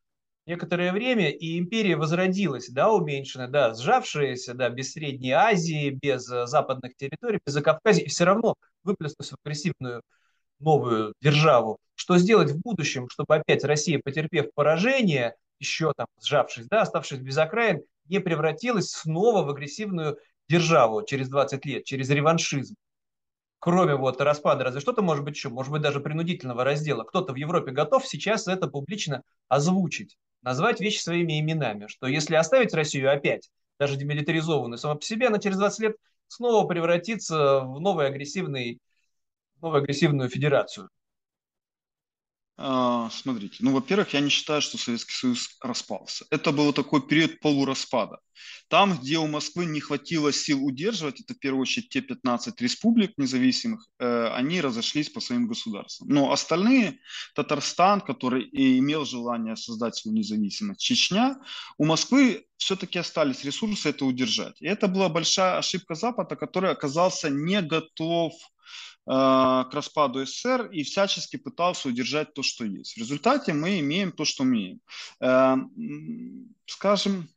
некоторое 0.51 0.93
время, 0.93 1.31
и 1.31 1.59
империя 1.59 1.97
возродилась, 1.97 2.69
да, 2.69 2.93
уменьшенная, 2.93 3.47
да, 3.47 3.73
сжавшаяся, 3.73 4.53
да, 4.55 4.69
без 4.69 4.93
Средней 4.93 5.31
Азии, 5.31 5.91
без 5.91 6.31
э, 6.31 6.47
западных 6.47 6.97
территорий, 6.97 7.39
без 7.47 7.55
Закавказья, 7.55 8.05
и 8.05 8.09
все 8.09 8.25
равно 8.25 8.57
выплеснулась 8.83 9.31
в 9.31 9.37
агрессивную 9.45 10.03
новую 10.59 11.15
державу. 11.23 11.79
Что 11.95 12.19
сделать 12.19 12.51
в 12.51 12.61
будущем, 12.61 13.09
чтобы 13.09 13.37
опять 13.37 13.65
Россия, 13.65 14.01
потерпев 14.03 14.53
поражение, 14.55 15.37
еще 15.61 15.93
там 15.97 16.07
сжавшись, 16.21 16.67
да, 16.67 16.83
оставшись 16.83 17.21
без 17.21 17.39
окраин, 17.39 17.83
не 18.07 18.19
превратилась 18.19 18.91
снова 18.91 19.45
в 19.45 19.51
агрессивную 19.51 20.19
державу 20.49 21.03
через 21.05 21.29
20 21.29 21.65
лет, 21.65 21.85
через 21.85 22.11
реваншизм? 22.11 22.75
Кроме 23.61 23.95
вот 23.95 24.21
распада, 24.21 24.65
разве 24.65 24.81
что-то 24.81 25.03
может 25.03 25.23
быть 25.23 25.37
еще, 25.37 25.51
может 25.51 25.71
быть 25.71 25.83
даже 25.83 26.01
принудительного 26.01 26.65
раздела. 26.65 27.05
Кто-то 27.05 27.35
в 27.35 27.37
Европе 27.37 27.71
готов 27.71 28.07
сейчас 28.07 28.49
это 28.49 28.67
публично 28.67 29.23
озвучить 29.49 30.17
назвать 30.43 30.81
вещи 30.81 31.01
своими 31.01 31.41
именами, 31.41 31.87
что 31.87 32.07
если 32.07 32.35
оставить 32.35 32.75
Россию 32.75 33.13
опять, 33.13 33.51
даже 33.79 33.97
демилитаризованную 33.97 34.79
сама 34.79 34.95
по 34.97 35.03
себе, 35.03 35.29
она 35.29 35.39
через 35.39 35.57
20 35.57 35.81
лет 35.81 35.97
снова 36.29 36.67
превратиться 36.67 37.61
в 37.61 37.81
новый 37.81 38.07
агрессивный, 38.07 38.79
новую 39.61 39.83
агрессивную 39.83 40.29
федерацию? 40.29 40.91
А, 42.63 43.09
смотрите, 43.09 43.57
ну, 43.61 43.73
во-первых, 43.73 44.13
я 44.13 44.21
не 44.21 44.29
считаю, 44.29 44.61
что 44.61 44.77
Советский 44.77 45.15
Союз 45.15 45.49
распался. 45.63 46.27
Это 46.31 46.53
был 46.53 46.75
такой 46.75 47.01
период 47.01 47.41
полураспада. 47.41 48.19
Там, 48.69 48.99
где 48.99 49.17
у 49.17 49.27
Москвы 49.27 49.65
не 49.65 49.81
хватило 49.81 50.31
сил 50.31 50.63
удерживать, 50.67 51.23
это 51.23 51.33
в 51.33 51.39
первую 51.39 51.63
очередь 51.63 51.89
те 51.89 52.03
15 52.03 52.61
республик 52.61 53.17
независимых, 53.17 53.87
э, 53.99 54.29
они 54.35 54.61
разошлись 54.61 55.09
по 55.09 55.21
своим 55.21 55.49
государствам. 55.49 56.11
Но 56.11 56.33
остальные, 56.33 56.99
Татарстан, 57.35 58.03
который 58.03 58.45
и 58.45 58.79
имел 58.79 59.07
желание 59.07 59.57
создать 59.57 59.97
свою 59.97 60.19
независимость, 60.19 60.81
Чечня, 60.81 61.39
у 61.79 61.87
Москвы 61.87 62.45
все-таки 62.59 62.99
остались 62.99 63.43
ресурсы 63.43 63.89
это 63.89 64.05
удержать. 64.05 64.61
И 64.61 64.67
это 64.67 64.87
была 64.87 65.09
большая 65.09 65.57
ошибка 65.57 65.95
Запада, 65.95 66.37
который 66.37 66.71
оказался 66.71 67.31
не 67.31 67.63
готов 67.63 68.35
к 69.11 69.71
распаду 69.73 70.25
СССР 70.25 70.67
и 70.71 70.85
всячески 70.85 71.37
пытался 71.37 71.89
удержать 71.89 72.33
то, 72.33 72.45
что 72.45 72.65
есть. 72.65 72.95
В 72.95 72.99
результате 72.99 73.53
мы 73.53 73.81
имеем 73.81 74.13
то, 74.13 74.25
что 74.25 74.45
имеем. 74.45 74.81
Э, 75.19 75.57
скажем, 76.67 77.29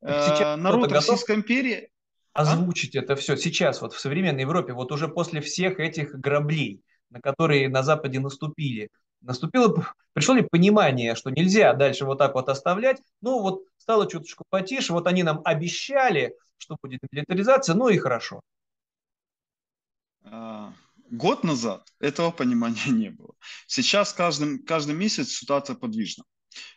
э, 0.00 0.56
народ 0.56 0.92
Российской 0.92 1.34
империи... 1.34 1.88
А? 2.34 2.42
Озвучить 2.42 2.94
а? 2.94 3.00
это 3.00 3.16
все 3.16 3.36
сейчас, 3.36 3.82
вот 3.82 3.94
в 3.94 3.98
современной 3.98 4.42
Европе, 4.42 4.74
вот 4.74 4.92
уже 4.92 5.08
после 5.08 5.40
всех 5.40 5.80
этих 5.80 6.12
граблей, 6.12 6.84
на 7.10 7.20
которые 7.20 7.68
на 7.68 7.82
Западе 7.82 8.20
наступили, 8.20 8.88
наступило, 9.22 9.84
пришло 10.12 10.36
ли 10.36 10.42
понимание, 10.42 11.16
что 11.16 11.30
нельзя 11.30 11.72
дальше 11.72 12.04
вот 12.04 12.18
так 12.18 12.34
вот 12.34 12.48
оставлять, 12.48 13.02
ну 13.20 13.40
вот 13.40 13.64
стало 13.76 14.08
чуточку 14.08 14.44
потише, 14.48 14.92
вот 14.92 15.08
они 15.08 15.24
нам 15.24 15.40
обещали, 15.44 16.36
что 16.58 16.76
будет 16.80 17.00
милитаризация, 17.10 17.74
ну 17.74 17.88
и 17.88 17.98
хорошо. 17.98 18.40
Год 21.12 21.44
назад 21.44 21.92
этого 22.00 22.30
понимания 22.30 22.80
не 22.90 23.10
было. 23.10 23.34
Сейчас 23.66 24.14
каждый, 24.14 24.58
каждый 24.58 24.94
месяц 24.94 25.28
ситуация 25.28 25.76
подвижна. 25.76 26.24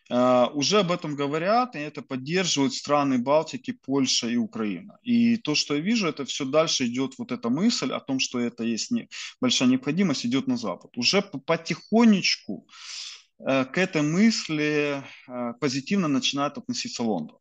Uh, 0.09 0.49
уже 0.53 0.79
об 0.79 0.91
этом 0.91 1.15
говорят, 1.15 1.75
и 1.75 1.79
это 1.79 2.01
поддерживают 2.01 2.73
страны 2.73 3.17
Балтики, 3.17 3.71
Польша 3.71 4.27
и 4.29 4.37
Украина. 4.37 4.97
И 5.03 5.35
то, 5.37 5.53
что 5.55 5.75
я 5.75 5.81
вижу, 5.81 6.07
это 6.07 6.23
все 6.23 6.45
дальше 6.45 6.85
идет 6.85 7.17
вот 7.17 7.31
эта 7.31 7.49
мысль 7.49 7.91
о 7.91 7.99
том, 7.99 8.19
что 8.19 8.39
это 8.39 8.63
есть 8.63 8.91
не, 8.91 9.09
большая 9.41 9.67
необходимость, 9.67 10.25
идет 10.25 10.47
на 10.47 10.57
Запад. 10.57 10.97
Уже 10.97 11.21
потихонечку 11.21 12.67
uh, 13.41 13.65
к 13.65 13.77
этой 13.77 14.01
мысли 14.01 15.03
uh, 15.27 15.53
позитивно 15.59 16.07
начинает 16.07 16.57
относиться 16.57 17.03
Лондон. 17.03 17.37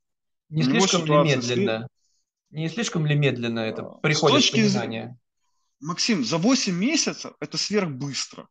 Не 0.49 0.63
слишком 0.63 1.05
ли 1.05 1.35
медленно? 1.35 1.89
Не 2.51 2.69
слишком 2.69 3.07
ли 3.07 3.15
медленно 3.15 3.61
это 3.61 3.83
приходит 4.03 4.43
с 4.43 4.51
точки, 4.51 4.63
понимание? 4.63 5.19
Максим, 5.85 6.25
за 6.25 6.39
8 6.39 6.75
месяцев 6.75 7.35
это 7.41 7.59
сверхбыстро. 7.59 8.49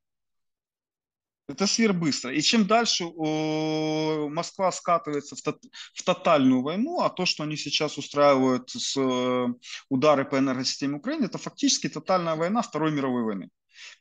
Это 1.48 1.68
сверхбыстро. 1.68 2.32
И 2.32 2.42
чем 2.42 2.68
дальше 2.68 3.06
Москва 3.06 4.72
скатывается 4.72 5.36
в, 5.36 5.42
тот, 5.42 5.60
в 5.94 6.04
тотальную 6.04 6.62
войну, 6.62 7.02
а 7.02 7.10
то, 7.10 7.26
что 7.26 7.44
они 7.44 7.58
сейчас 7.58 7.98
устраивают 7.98 8.70
с 8.70 8.96
э, 8.96 9.48
удары 9.90 10.24
по 10.24 10.38
энергосистеме 10.38 10.96
Украины, 10.96 11.26
это 11.26 11.38
фактически 11.38 11.90
тотальная 11.90 12.36
война 12.36 12.62
Второй 12.62 12.92
мировой 12.92 13.24
войны. 13.24 13.50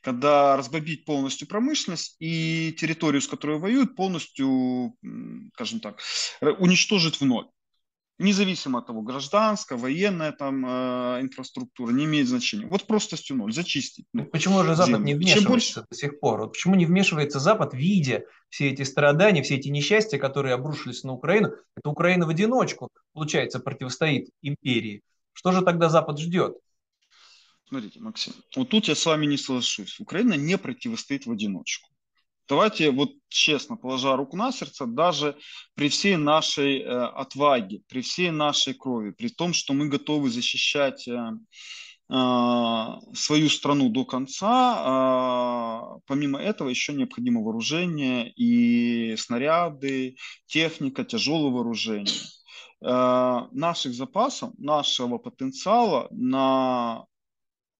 Когда 0.01 0.55
разбомбить 0.55 1.03
полностью 1.03 1.47
промышленность 1.47 2.15
и 2.19 2.71
территорию, 2.79 3.21
с 3.21 3.27
которой 3.27 3.59
воюют, 3.59 3.95
полностью, 3.95 4.95
скажем 5.55 5.79
так, 5.81 5.99
уничтожить 6.59 7.19
в 7.19 7.25
ноль 7.25 7.47
независимо 8.19 8.79
от 8.79 8.87
того, 8.87 9.01
гражданская, 9.01 9.77
военная 9.77 10.31
там 10.31 10.65
э, 10.65 11.21
инфраструктура, 11.21 11.91
не 11.91 12.05
имеет 12.05 12.27
значения. 12.27 12.65
Вот 12.67 12.85
просто 12.85 13.17
стянуть, 13.17 13.53
зачистить. 13.53 14.05
Ну, 14.13 14.25
почему 14.25 14.63
же 14.63 14.75
Запад 14.75 14.95
землю. 14.95 15.05
не 15.05 15.13
вмешивается 15.15 15.49
больше... 15.49 15.85
до 15.89 15.95
сих 15.95 16.19
пор? 16.19 16.41
Вот 16.41 16.53
почему 16.53 16.75
не 16.75 16.85
вмешивается 16.85 17.39
Запад, 17.39 17.73
видя 17.73 18.23
все 18.49 18.69
эти 18.69 18.83
страдания, 18.83 19.41
все 19.41 19.55
эти 19.55 19.69
несчастья, 19.69 20.17
которые 20.17 20.53
обрушились 20.53 21.03
на 21.03 21.13
Украину? 21.13 21.51
Это 21.75 21.89
Украина 21.89 22.25
в 22.25 22.29
одиночку, 22.29 22.89
получается, 23.13 23.59
противостоит 23.59 24.29
империи. 24.41 25.01
Что 25.33 25.51
же 25.51 25.61
тогда 25.61 25.89
Запад 25.89 26.19
ждет? 26.19 26.55
Смотрите, 27.67 27.99
Максим, 27.99 28.33
вот 28.55 28.69
тут 28.69 28.87
я 28.87 28.95
с 28.95 29.05
вами 29.05 29.25
не 29.25 29.37
соглашусь. 29.37 29.99
Украина 29.99 30.35
не 30.35 30.57
противостоит 30.57 31.25
в 31.25 31.31
одиночку. 31.31 31.89
Давайте 32.49 32.91
вот 32.91 33.11
честно, 33.29 33.77
положа 33.77 34.15
руку 34.17 34.35
на 34.35 34.51
сердце, 34.51 34.85
даже 34.85 35.37
при 35.75 35.87
всей 35.87 36.17
нашей 36.17 36.81
э, 36.81 36.85
отваге, 36.85 37.81
при 37.87 38.01
всей 38.01 38.31
нашей 38.31 38.73
крови, 38.73 39.11
при 39.11 39.29
том, 39.29 39.53
что 39.53 39.73
мы 39.73 39.87
готовы 39.87 40.29
защищать 40.29 41.07
э, 41.07 41.31
э, 42.09 42.85
свою 43.13 43.49
страну 43.49 43.89
до 43.89 44.03
конца, 44.03 45.95
э, 45.95 45.99
помимо 46.05 46.39
этого 46.39 46.67
еще 46.67 46.93
необходимо 46.93 47.41
вооружение 47.41 48.29
и 48.33 49.15
снаряды, 49.15 50.17
техника, 50.45 51.05
тяжелое 51.05 51.51
вооружение. 51.51 52.19
Э, 52.81 53.47
наших 53.53 53.93
запасов, 53.93 54.51
нашего 54.57 55.17
потенциала 55.17 56.09
на 56.11 57.05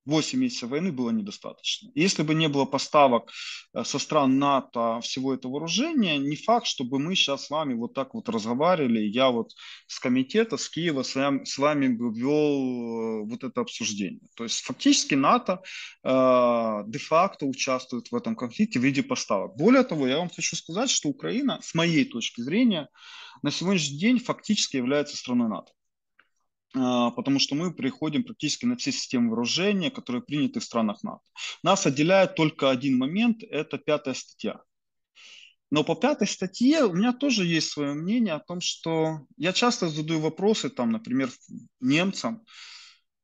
8 0.06 0.40
месяцев 0.40 0.70
войны 0.70 0.92
было 0.92 1.12
недостаточно. 1.12 1.90
Если 1.96 2.24
бы 2.24 2.34
не 2.36 2.50
было 2.50 2.66
поставок 2.66 3.32
э, 3.74 3.84
со 3.84 4.00
стран 4.00 4.38
НАТО 4.38 5.00
всего 5.02 5.34
этого 5.34 5.54
вооружения, 5.54 6.18
не 6.18 6.36
факт, 6.36 6.68
чтобы 6.68 7.00
мы 7.00 7.16
сейчас 7.16 7.46
с 7.46 7.50
вами 7.50 7.74
вот 7.74 7.94
так 7.94 8.14
вот 8.14 8.28
разговаривали, 8.30 9.00
я 9.00 9.30
вот 9.30 9.52
с 9.88 10.00
комитета, 10.00 10.58
с 10.58 10.70
Киева 10.70 11.04
с 11.04 11.16
вами, 11.16 11.46
с 11.46 11.58
вами 11.58 11.88
вел 11.88 13.24
э, 13.24 13.30
вот 13.30 13.44
это 13.44 13.62
обсуждение. 13.62 14.28
То 14.36 14.44
есть 14.44 14.62
фактически 14.62 15.16
НАТО 15.16 15.62
э, 16.04 16.84
де-факто 16.88 17.46
участвует 17.46 18.12
в 18.12 18.16
этом 18.16 18.36
конфликте 18.36 18.80
в 18.80 18.84
виде 18.84 19.04
поставок. 19.04 19.56
Более 19.56 19.84
того, 19.84 20.08
я 20.08 20.18
вам 20.18 20.30
хочу 20.30 20.56
сказать, 20.56 20.90
что 20.90 21.10
Украина, 21.10 21.60
с 21.62 21.74
моей 21.74 22.06
точки 22.06 22.42
зрения, 22.42 22.90
на 23.42 23.52
сегодняшний 23.52 23.98
день 23.98 24.20
фактически 24.20 24.78
является 24.78 25.18
страной 25.18 25.50
НАТО. 25.50 25.72
А, 26.76 27.12
потому 27.12 27.40
что 27.40 27.56
мы 27.56 27.74
приходим 27.74 28.24
практически 28.24 28.66
на 28.66 28.76
все 28.78 28.92
системы 28.92 29.30
вооружения, 29.30 29.92
которые 29.92 30.24
приняты 30.24 30.60
в 30.60 30.64
странах 30.64 31.04
НАТО. 31.04 31.24
Нас 31.62 31.86
отделяет 31.86 32.36
только 32.36 32.70
один 32.70 32.98
момент, 32.98 33.44
это 33.44 33.78
пятая 33.78 34.16
статья. 34.16 34.62
Но 35.70 35.84
по 35.84 35.96
пятой 35.96 36.28
статье 36.28 36.84
у 36.84 36.94
меня 36.94 37.14
тоже 37.14 37.46
есть 37.46 37.72
свое 37.72 37.94
мнение 37.94 38.36
о 38.36 38.40
том, 38.40 38.62
что 38.62 39.22
я 39.38 39.54
часто 39.54 39.90
задаю 39.90 40.20
вопросы, 40.20 40.70
там, 40.70 40.92
например, 40.92 41.32
немцам, 41.80 42.44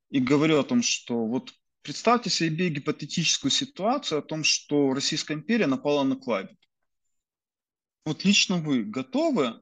и 0.09 0.19
говорю 0.19 0.59
о 0.59 0.63
том, 0.63 0.81
что 0.81 1.25
вот 1.25 1.53
представьте 1.83 2.29
себе 2.31 2.69
гипотетическую 2.69 3.51
ситуацию 3.51 4.19
о 4.19 4.23
том, 4.23 4.43
что 4.43 4.93
Российская 4.93 5.35
империя 5.35 5.67
напала 5.67 6.03
на 6.03 6.15
Клайбет. 6.15 6.57
Вот 8.05 8.25
лично 8.25 8.57
вы 8.57 8.83
готовы 8.83 9.61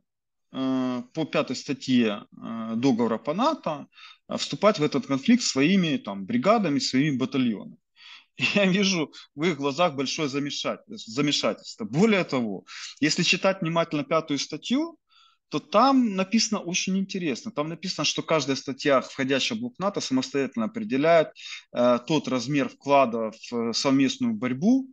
по 0.51 1.25
пятой 1.25 1.55
статье 1.55 2.25
э, 2.31 2.73
договора 2.75 3.17
по 3.17 3.33
НАТО 3.33 3.87
э, 4.29 4.37
вступать 4.37 4.79
в 4.79 4.83
этот 4.83 5.07
конфликт 5.07 5.43
своими 5.43 5.97
там, 5.97 6.25
бригадами, 6.25 6.79
своими 6.79 7.17
батальонами. 7.17 7.77
Я 8.55 8.65
вижу 8.65 9.11
в 9.35 9.43
их 9.43 9.57
глазах 9.57 9.95
большое 9.95 10.29
замешательство. 10.29 11.85
Более 11.85 12.23
того, 12.23 12.65
если 12.99 13.23
читать 13.23 13.61
внимательно 13.61 14.03
пятую 14.03 14.39
статью, 14.39 14.97
то 15.49 15.59
там 15.59 16.15
написано 16.15 16.59
очень 16.59 16.97
интересно. 16.97 17.51
Там 17.51 17.69
написано, 17.69 18.05
что 18.05 18.21
каждая 18.21 18.55
статья, 18.55 19.01
входящая 19.01 19.57
в 19.57 19.61
блок 19.61 19.79
НАТО, 19.79 20.01
самостоятельно 20.01 20.65
определяет 20.65 21.29
э, 21.73 21.99
тот 22.05 22.27
размер 22.27 22.69
вклада 22.69 23.31
в 23.49 23.73
совместную 23.73 24.33
борьбу, 24.33 24.87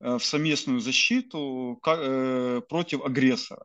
э, 0.00 0.18
в 0.18 0.24
совместную 0.24 0.80
защиту 0.80 1.80
э, 1.86 2.60
против 2.68 3.04
агрессора. 3.04 3.64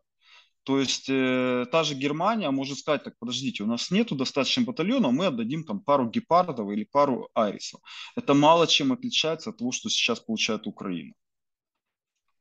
То 0.66 0.80
есть 0.80 1.06
э, 1.10 1.68
та 1.72 1.84
же 1.84 1.94
Германия 1.94 2.50
может 2.50 2.80
сказать, 2.80 3.04
так, 3.04 3.14
подождите, 3.20 3.64
у 3.64 3.68
нас 3.68 3.92
нету 3.92 4.16
достаточно 4.16 4.64
батальона, 4.64 5.12
мы 5.12 5.28
отдадим 5.28 5.64
там 5.64 5.80
пару 5.80 6.10
гепардов 6.10 6.72
или 6.72 6.84
пару 6.84 7.30
айрисов. 7.36 7.82
Это 8.16 8.34
мало 8.34 8.66
чем 8.66 8.92
отличается 8.92 9.52
от 9.52 9.58
того, 9.58 9.72
что 9.72 9.90
сейчас 9.90 10.20
получает 10.20 10.66
Украина. 10.66 11.14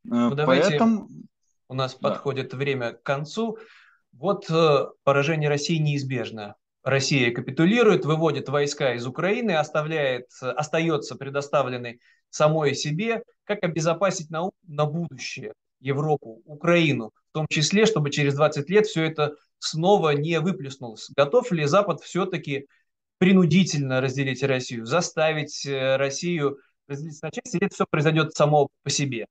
Э, 0.06 0.30
ну, 0.30 0.36
Поэтому... 0.36 1.08
У 1.68 1.74
нас 1.74 1.98
да. 2.00 2.08
подходит 2.08 2.54
время 2.54 2.92
к 2.92 3.02
концу. 3.02 3.58
Вот 4.12 4.48
э, 4.48 4.86
поражение 5.02 5.50
России 5.50 5.76
неизбежно. 5.76 6.56
Россия 6.82 7.30
капитулирует, 7.30 8.06
выводит 8.06 8.48
войска 8.48 8.94
из 8.94 9.06
Украины, 9.06 9.52
оставляет, 9.52 10.28
остается 10.40 11.16
предоставленной 11.16 12.00
самой 12.30 12.74
себе. 12.74 13.22
Как 13.44 13.62
обезопасить 13.64 14.30
на, 14.30 14.50
на 14.66 14.86
будущее 14.86 15.52
Европу, 15.80 16.40
Украину? 16.46 17.12
Том 17.34 17.46
числе, 17.48 17.84
чтобы 17.84 18.10
через 18.10 18.34
20 18.34 18.70
лет 18.70 18.86
все 18.86 19.04
это 19.04 19.36
снова 19.58 20.10
не 20.10 20.40
выплеснулось. 20.40 21.10
Готов 21.16 21.50
ли 21.52 21.66
Запад 21.66 22.00
все-таки 22.00 22.68
принудительно 23.18 24.00
разделить 24.00 24.42
Россию, 24.42 24.86
заставить 24.86 25.66
э, 25.66 25.96
Россию 25.96 26.58
разделиться 26.86 27.26
на 27.26 27.32
части, 27.32 27.56
или 27.56 27.66
это 27.66 27.74
все 27.74 27.86
произойдет 27.90 28.34
само 28.34 28.68
по 28.82 28.90
себе? 28.90 29.26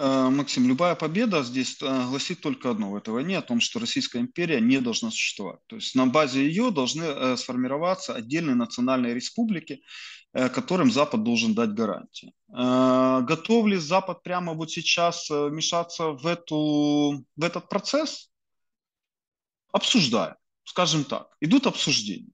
Э, 0.00 0.28
Максим, 0.30 0.68
любая 0.68 0.94
победа 0.94 1.42
здесь 1.42 1.76
э, 1.82 2.06
гласит 2.06 2.40
только 2.40 2.70
одно 2.70 2.90
в 2.92 2.96
этой 2.96 3.08
войне, 3.08 3.36
о 3.36 3.42
том, 3.42 3.60
что 3.60 3.80
Российская 3.80 4.20
империя 4.20 4.60
не 4.60 4.80
должна 4.80 5.10
существовать. 5.10 5.58
То 5.66 5.74
есть 5.74 5.96
на 5.96 6.06
базе 6.06 6.46
ее 6.46 6.70
должны 6.70 7.02
э, 7.02 7.36
сформироваться 7.36 8.14
отдельные 8.14 8.54
национальные 8.54 9.14
республики, 9.14 9.82
которым 10.32 10.92
Запад 10.92 11.24
должен 11.24 11.54
дать 11.54 11.70
гарантии. 11.70 12.34
Готов 12.48 13.66
ли 13.66 13.78
Запад 13.78 14.22
прямо 14.22 14.52
вот 14.52 14.70
сейчас 14.70 15.30
вмешаться 15.30 16.08
в, 16.10 16.26
эту, 16.26 17.24
в 17.34 17.42
этот 17.42 17.70
процесс? 17.70 18.30
Обсуждаем, 19.72 20.34
скажем 20.64 21.04
так. 21.04 21.28
Идут 21.40 21.66
обсуждения. 21.66 22.30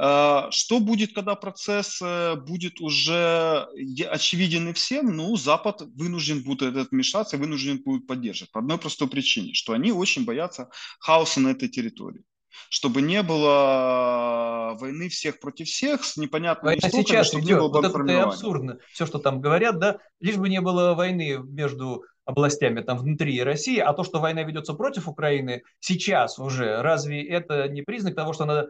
Э, 0.00 0.46
что 0.50 0.80
будет, 0.80 1.12
когда 1.12 1.34
процесс 1.34 2.00
э, 2.02 2.36
будет 2.36 2.80
уже 2.80 3.68
очевиден 4.08 4.70
и 4.70 4.72
всем? 4.72 5.14
Ну, 5.14 5.36
Запад 5.36 5.82
вынужден 5.94 6.42
будет 6.42 6.62
этот 6.62 6.90
вмешаться, 6.90 7.36
вынужден 7.36 7.82
будет 7.82 8.06
поддерживать. 8.06 8.50
По 8.50 8.60
одной 8.60 8.78
простой 8.78 9.08
причине, 9.08 9.52
что 9.52 9.74
они 9.74 9.92
очень 9.92 10.24
боятся 10.24 10.70
хаоса 11.00 11.40
на 11.40 11.48
этой 11.48 11.68
территории 11.68 12.24
чтобы 12.68 13.00
не 13.00 13.22
было 13.22 14.76
войны 14.78 15.08
всех 15.08 15.40
против 15.40 15.68
всех 15.68 16.04
с 16.04 16.16
непонятными 16.16 16.78
Война 16.80 17.02
сейчас 17.02 17.32
идет, 17.34 17.60
вот 17.60 17.84
это 17.84 18.02
и 18.02 18.14
абсурдно, 18.14 18.78
все, 18.92 19.06
что 19.06 19.18
там 19.18 19.40
говорят, 19.40 19.78
да, 19.78 19.98
лишь 20.20 20.36
бы 20.36 20.48
не 20.48 20.60
было 20.60 20.94
войны 20.94 21.38
между 21.38 22.04
областями 22.24 22.80
там 22.80 22.98
внутри 22.98 23.42
России, 23.42 23.78
а 23.78 23.92
то, 23.92 24.04
что 24.04 24.20
война 24.20 24.42
ведется 24.42 24.74
против 24.74 25.08
Украины 25.08 25.62
сейчас 25.80 26.38
уже, 26.38 26.82
разве 26.82 27.26
это 27.26 27.68
не 27.68 27.82
признак 27.82 28.14
того, 28.14 28.32
что 28.32 28.44
надо 28.44 28.68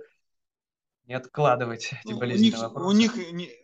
не 1.10 1.16
откладывать 1.16 1.90
эти 2.04 2.12
ну, 2.12 2.18
болезненные 2.20 2.50
у 2.50 2.54
них, 2.54 2.62
вопросы. 2.62 2.86
У 2.86 2.92
них, 2.96 3.14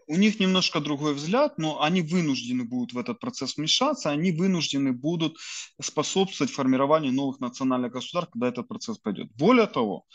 у 0.08 0.16
них 0.16 0.40
немножко 0.40 0.80
другой 0.80 1.14
взгляд, 1.14 1.58
но 1.58 1.80
они 1.80 2.02
вынуждены 2.02 2.64
будут 2.64 2.92
в 2.92 2.98
этот 2.98 3.20
процесс 3.20 3.56
вмешаться, 3.56 4.10
они 4.10 4.32
вынуждены 4.32 4.92
будут 4.92 5.36
способствовать 5.80 6.52
формированию 6.52 7.12
новых 7.12 7.38
национальных 7.38 7.92
государств, 7.92 8.32
когда 8.32 8.48
этот 8.48 8.66
процесс 8.66 8.98
пойдет. 8.98 9.28
Более 9.36 9.68
того, 9.68 10.06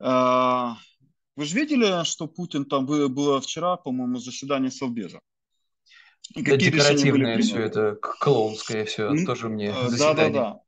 э, 0.00 0.68
вы 1.36 1.44
же 1.46 1.56
видели, 1.56 2.04
что 2.04 2.26
Путин 2.26 2.66
там 2.66 2.84
было 2.84 3.40
вчера, 3.40 3.78
по-моему, 3.78 4.18
заседание 4.18 4.70
Совбеза? 4.70 5.20
И 6.34 6.42
да, 6.42 6.56
декоративное 6.56 7.38
все 7.38 7.62
это, 7.62 7.96
клоунское 8.02 8.84
все, 8.84 9.10
ну, 9.10 9.24
тоже 9.24 9.48
мне 9.48 9.72
заседание. 9.88 10.14
Да, 10.14 10.28
да, 10.28 10.50
да. 10.52 10.60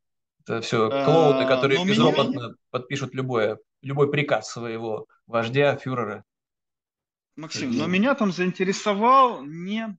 Это 0.55 0.61
все 0.61 0.89
клоуны, 0.89 1.47
которые 1.47 1.85
безропотно 1.85 2.39
меня... 2.39 2.55
подпишут 2.71 3.13
любое, 3.13 3.59
любой 3.81 4.11
приказ 4.11 4.49
своего 4.49 5.07
вождя, 5.27 5.75
фюрера. 5.77 6.23
Максим, 7.35 7.71
но 7.77 7.87
меня 7.87 8.15
там 8.15 8.31
заинтересовал 8.31 9.43
не 9.43 9.97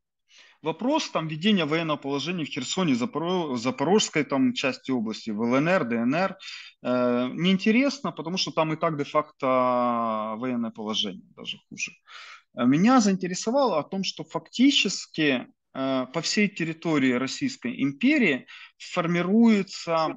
вопрос 0.62 1.10
там 1.10 1.28
ведения 1.28 1.64
военного 1.64 1.96
положения 1.96 2.44
в 2.44 2.48
Херсоне, 2.48 2.94
Запоро... 2.94 3.56
Запорожской 3.56 4.24
там 4.24 4.52
части 4.52 4.90
области, 4.90 5.30
в 5.30 5.40
ЛНР, 5.40 5.84
ДНР. 5.84 6.36
Э, 6.82 7.28
неинтересно, 7.32 8.12
потому 8.12 8.36
что 8.36 8.50
там 8.50 8.72
и 8.72 8.76
так 8.76 8.96
де-факто 8.96 10.34
военное 10.36 10.70
положение, 10.70 11.24
даже 11.36 11.58
хуже. 11.68 11.92
Меня 12.54 13.00
заинтересовало 13.00 13.78
о 13.78 13.84
том, 13.84 14.02
что 14.04 14.24
фактически 14.24 15.46
э, 15.72 16.06
по 16.12 16.20
всей 16.20 16.48
территории 16.48 17.12
Российской 17.12 17.82
империи 17.82 18.46
формируются 18.78 20.16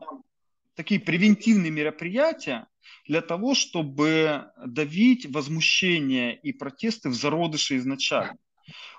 такие 0.75 0.99
превентивные 0.99 1.71
мероприятия, 1.71 2.67
для 3.07 3.21
того, 3.21 3.55
чтобы 3.55 4.45
давить 4.65 5.27
возмущение 5.33 6.37
и 6.37 6.51
протесты 6.53 7.09
в 7.09 7.13
зародыше 7.13 7.77
изначально. 7.77 8.37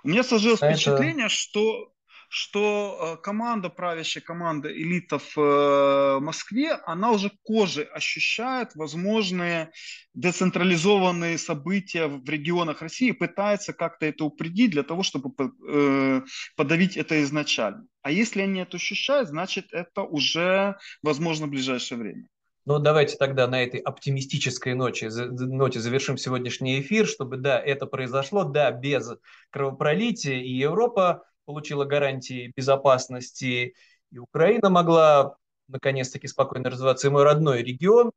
У 0.03 0.09
меня 0.09 0.23
сложилось 0.23 0.63
Это... 0.63 0.75
впечатление, 0.75 1.29
что 1.29 1.91
что 2.29 3.17
э, 3.17 3.23
команда, 3.23 3.69
правящая 3.69 4.23
команда 4.25 4.69
элитов 4.69 5.37
в 5.37 6.19
Москве, 6.21 6.73
она 6.85 7.13
уже 7.13 7.31
кожей 7.45 7.85
ощущает 7.85 8.75
возможные 8.75 9.71
децентрализованные 10.15 11.39
события 11.39 12.09
в 12.09 12.29
регионах 12.29 12.83
России, 12.83 13.13
пытается 13.13 13.73
как-то 13.73 14.07
это 14.07 14.25
упредить 14.25 14.73
для 14.73 14.83
того, 14.83 15.05
чтобы 15.05 15.33
э, 15.69 16.23
подавить 16.57 16.97
это 16.97 17.23
изначально. 17.23 17.87
А 18.03 18.11
если 18.11 18.43
они 18.43 18.61
это 18.61 18.79
ощущают, 18.79 19.29
значит 19.29 19.69
это 19.71 20.03
уже 20.03 20.77
возможно 21.03 21.47
в 21.47 21.51
ближайшее 21.51 21.99
время. 21.99 22.27
Ну, 22.67 22.79
давайте 22.79 23.17
тогда 23.17 23.47
на 23.47 23.63
этой 23.63 23.81
оптимистической 23.81 24.75
ноте, 24.75 25.11
ноте 25.11 25.81
завершим 25.81 26.17
сегодняшний 26.17 26.81
эфир, 26.81 27.07
чтобы, 27.07 27.37
да, 27.37 27.61
это 27.61 27.87
произошло, 27.87 28.45
да, 28.45 28.71
без 28.71 29.11
кровопролития, 29.51 30.37
и 30.41 30.51
Европа 30.51 31.25
получила 31.45 31.85
гарантии 31.85 32.53
безопасности, 32.57 33.75
и 34.11 34.19
Украина 34.19 34.71
могла 34.71 35.37
наконец-таки 35.69 36.27
спокойно 36.27 36.71
развиваться, 36.71 37.09
и 37.09 37.11
мой 37.11 37.25
родной 37.25 37.63
регион, 37.63 38.13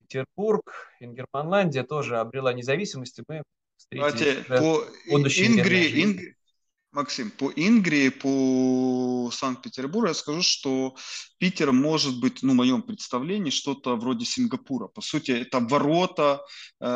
Петербург, 0.00 0.92
Ингерманландия 1.00 1.84
тоже 1.84 2.18
обрела 2.18 2.52
независимость, 2.52 3.18
и 3.18 3.22
мы 3.28 3.42
встретились 3.76 4.44
по 4.46 4.84
Ингри, 5.06 6.02
Ингри, 6.02 6.35
Максим, 6.96 7.30
по 7.30 7.52
Ингрии, 7.54 8.08
по 8.08 9.30
Санкт-Петербургу 9.30 10.08
я 10.08 10.14
скажу, 10.14 10.40
что 10.40 10.94
Питер 11.36 11.70
может 11.70 12.18
быть, 12.18 12.42
ну, 12.42 12.52
в 12.52 12.56
моем 12.56 12.80
представлении, 12.80 13.50
что-то 13.50 13.96
вроде 13.96 14.24
Сингапура. 14.24 14.86
По 14.88 15.02
сути, 15.02 15.32
это 15.32 15.60
ворота, 15.60 16.40
э, 16.80 16.86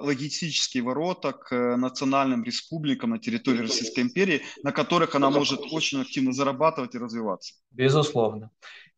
логистические 0.00 0.84
ворота 0.84 1.32
к 1.32 1.76
национальным 1.76 2.44
республикам 2.44 3.10
на 3.10 3.18
территории 3.18 3.62
Российской 3.62 4.00
империи, 4.00 4.42
на 4.62 4.70
которых 4.70 5.16
она 5.16 5.28
может 5.28 5.60
очень 5.72 6.02
активно 6.02 6.32
зарабатывать 6.32 6.94
и 6.94 6.98
развиваться. 6.98 7.54
Безусловно. 7.72 8.50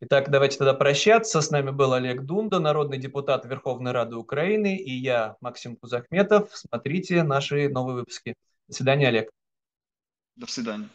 Итак, 0.03 0.31
давайте 0.31 0.59
тогда 0.59 0.75
прощаться. 0.75 1.41
С 1.41 1.51
нами 1.51 1.71
был 1.71 1.95
Олег 1.95 2.23
Дунда, 2.27 2.59
народный 2.61 2.99
депутат 2.99 3.47
Верховной 3.47 3.93
Рады 3.93 4.17
Украины, 4.17 4.77
и 4.77 4.93
я, 4.93 5.37
Максим 5.41 5.77
Кузахметов. 5.77 6.51
Смотрите 6.53 7.23
наши 7.23 7.71
новые 7.71 7.97
выпуски. 7.97 8.35
До 8.69 8.75
свидания, 8.75 9.09
Олег. 9.09 9.31
До 10.41 10.47
свидания. 10.47 10.89